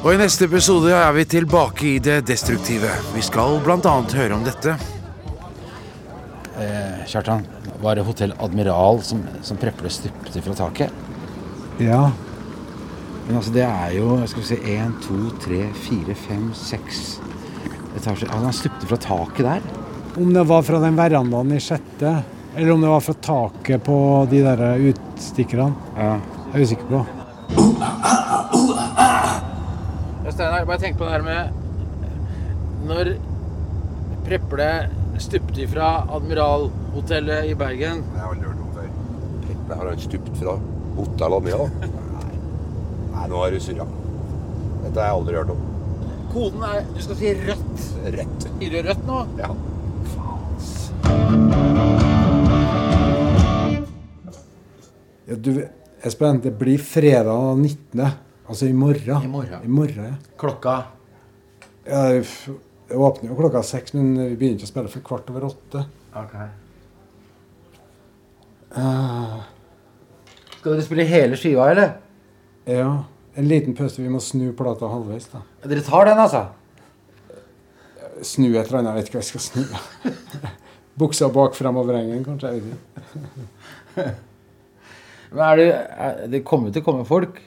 Og 0.07 0.13
i 0.15 0.19
neste 0.21 0.47
episode 0.47 0.93
er 0.95 1.09
vi 1.17 1.25
tilbake 1.27 1.87
i 1.89 1.97
det 1.99 2.21
destruktive. 2.29 2.93
Vi 3.11 3.23
skal 3.27 3.57
bl.a. 3.65 3.95
høre 4.15 4.37
om 4.37 4.45
dette. 4.47 4.77
Eh, 6.63 7.01
Kjartan, 7.11 7.43
var 7.83 7.99
det 7.99 8.05
Hotell 8.07 8.35
Admiral 8.39 9.03
som, 9.03 9.25
som 9.43 9.59
Preple 9.59 9.91
stupte 9.91 10.43
fra 10.45 10.55
taket? 10.61 10.95
Ja. 11.83 12.13
Men 13.27 13.41
altså, 13.41 13.51
det 13.57 13.65
er 13.67 13.97
jo 13.97 14.21
skal 14.31 14.45
vi 14.45 14.49
se, 14.53 14.61
én, 14.77 14.95
to, 15.03 15.19
tre, 15.43 15.65
fire, 15.89 16.15
fem, 16.15 16.47
seks 16.55 17.19
etasjer. 17.99 18.31
Altså, 18.31 18.45
han 18.47 18.57
stupte 18.57 18.89
fra 18.93 19.01
taket 19.09 19.45
der. 19.49 19.69
Om 20.17 20.31
det 20.39 20.47
var 20.49 20.63
fra 20.65 20.81
den 20.87 21.03
verandaen 21.03 21.51
i 21.57 21.61
sjette, 21.61 22.15
eller 22.57 22.71
om 22.73 22.81
det 22.81 22.89
var 22.89 23.01
fra 23.01 23.15
taket 23.15 23.85
på 23.85 24.27
de 24.31 24.41
der 24.43 24.79
utstikkerne. 24.91 25.73
Ja. 25.97 26.17
Jeg 26.53 26.55
er 26.55 26.63
usikker 26.65 26.87
på. 26.89 27.05
Ja, 30.25 30.33
Steinar, 30.33 30.65
bare 30.65 30.79
tenk 30.81 30.97
på 30.99 31.05
det 31.05 31.13
her 31.13 31.23
med 31.27 31.43
Når 32.89 33.11
Preple 34.27 34.71
stupte 35.23 35.69
fra 35.71 35.91
Admiralhotellet 36.17 37.51
i 37.51 37.55
Bergen. 37.59 38.03
Jeg 38.15 38.23
har 38.23 38.33
aldri 38.33 38.49
hørt 38.49 38.65
om 38.65 38.73
før. 38.79 38.89
Preple 39.45 39.79
har 39.83 39.93
han 39.93 40.03
stupt 40.07 40.35
fra 40.41 40.57
hotell 40.97 41.39
Admiral? 41.39 41.69
Nei. 41.85 41.93
Nei, 43.13 43.27
nå 43.31 43.37
har 43.45 43.55
du 43.55 43.61
surra. 43.63 43.87
Dette 44.83 44.97
har 44.97 45.07
jeg 45.13 45.19
aldri 45.21 45.39
hørt 45.43 45.55
om. 45.55 45.61
Koden 46.33 46.67
er 46.73 46.83
Du 46.95 47.01
skal 47.05 47.17
si 47.21 47.37
rødt. 47.45 47.79
Rødt. 48.17 48.41
Sier 48.49 48.71
du 48.75 48.79
rødt 48.89 49.05
nå? 49.13 49.19
Ja. 49.45 49.51
Ja, 55.27 55.35
du, 55.35 55.69
Espen, 56.07 56.41
det 56.41 56.51
blir 56.59 56.79
fredag 56.79 57.57
19. 57.59 58.07
Altså 58.47 58.67
i 58.67 58.73
morgen. 58.73 59.25
I 59.25 59.29
morgen. 59.29 59.65
I 59.65 59.69
morgen 59.69 60.05
ja. 60.05 60.15
Klokka? 60.39 60.77
Ja, 61.87 62.03
det 62.13 62.95
åpner 62.95 63.31
jo 63.33 63.39
klokka 63.39 63.63
seks, 63.67 63.95
men 63.97 64.13
vi 64.15 64.37
begynner 64.39 64.61
ikke 64.61 64.69
å 64.69 64.71
spille 64.71 64.93
for 64.93 65.07
kvart 65.09 65.33
over 65.33 65.49
åtte. 65.49 65.83
Ok. 66.17 66.37
Uh, 68.77 69.41
Skal 70.61 70.77
dere 70.77 70.85
spille 70.87 71.09
hele 71.11 71.39
skiva, 71.41 71.71
eller? 71.75 71.97
ja. 72.71 72.89
En 73.37 73.45
liten 73.51 73.75
pause. 73.77 74.01
Vi 74.01 74.09
må 74.09 74.17
snu 74.25 74.47
plata 74.57 74.89
halvveis, 74.89 75.27
da. 75.29 75.43
Dere 75.69 75.83
tar 75.85 76.07
den, 76.09 76.23
altså? 76.23 76.47
Snu 78.25 78.47
et 78.55 78.63
eller 78.71 78.79
annet. 78.79 78.95
Jeg 78.95 78.97
vet 78.97 79.11
ikke 79.11 79.19
hva 79.19 79.25
jeg 79.27 79.29
skal 79.29 79.45
snu. 79.45 80.15
Buksa 81.03 81.29
bak 81.35 81.59
fremover-engen, 81.59 82.23
kanskje. 82.25 82.55
Jeg 82.55 82.65
vet 82.65 84.07
ikke. 84.07 84.07
Men 85.37 85.45
er 85.45 85.57
det, 85.57 85.65
er, 86.01 86.21
det 86.33 86.39
kommer 86.49 86.73
til 86.73 86.81
å 86.81 86.85
komme 86.87 87.05
folk? 87.05 87.43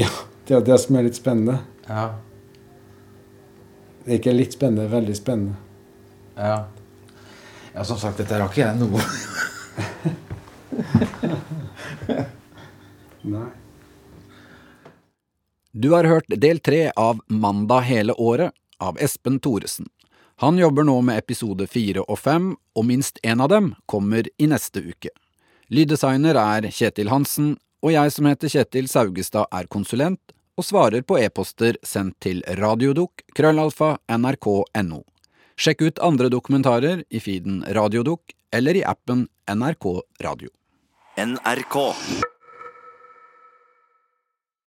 Ja, 0.00 0.08
det 0.48 0.54
er 0.56 0.62
det 0.64 0.78
som 0.80 0.96
er 0.96 1.02
litt 1.04 1.18
spennende. 1.18 1.58
Ja. 1.84 2.04
Det 4.04 4.08
er 4.08 4.16
ikke 4.16 4.32
litt 4.32 4.54
spennende, 4.56 4.86
veldig 4.88 5.16
spennende. 5.18 5.58
Ja. 6.38 6.64
Ja, 7.74 7.84
som 7.84 8.00
sagt, 8.00 8.16
dette 8.22 8.38
rakk 8.40 8.56
jeg 8.56 8.80
noe. 8.80 8.96
Nei. 13.34 13.50
Du 15.76 15.90
har 15.92 16.08
hørt 16.08 16.32
del 16.32 16.62
tre 16.64 16.86
av 16.96 17.20
Mandag 17.28 17.84
hele 17.90 18.16
året 18.16 18.56
av 18.80 18.96
Espen 19.04 19.36
Thoresen. 19.36 19.92
Han 20.40 20.56
jobber 20.56 20.88
nå 20.88 20.96
med 21.04 21.20
episode 21.20 21.68
fire 21.68 22.08
og 22.08 22.18
fem, 22.24 22.56
og 22.72 22.88
minst 22.88 23.20
én 23.20 23.44
av 23.44 23.52
dem 23.52 23.74
kommer 23.84 24.24
i 24.40 24.48
neste 24.48 24.80
uke. 24.80 25.12
Lyddesigner 25.72 26.36
er 26.36 26.66
Kjetil 26.68 27.08
Hansen, 27.08 27.54
og 27.84 27.92
jeg 27.94 28.12
som 28.12 28.26
heter 28.28 28.52
Kjetil 28.52 28.88
Saugestad 28.90 29.48
er 29.48 29.68
konsulent 29.72 30.34
og 30.60 30.66
svarer 30.66 31.02
på 31.02 31.16
e-poster 31.18 31.78
sendt 31.86 32.18
til 32.24 32.42
radiodukk 32.60 33.24
krøllalfa 33.36 33.94
nrk.no. 34.18 35.00
Sjekk 35.56 35.86
ut 35.86 36.04
andre 36.04 36.28
dokumentarer 36.34 37.04
i 37.08 37.22
feeden 37.22 37.62
Radiodukk 37.64 38.36
eller 38.54 38.76
i 38.76 38.84
appen 38.84 39.26
NRK 39.50 39.90
Radio. 40.26 40.52
NRK. 41.16 42.33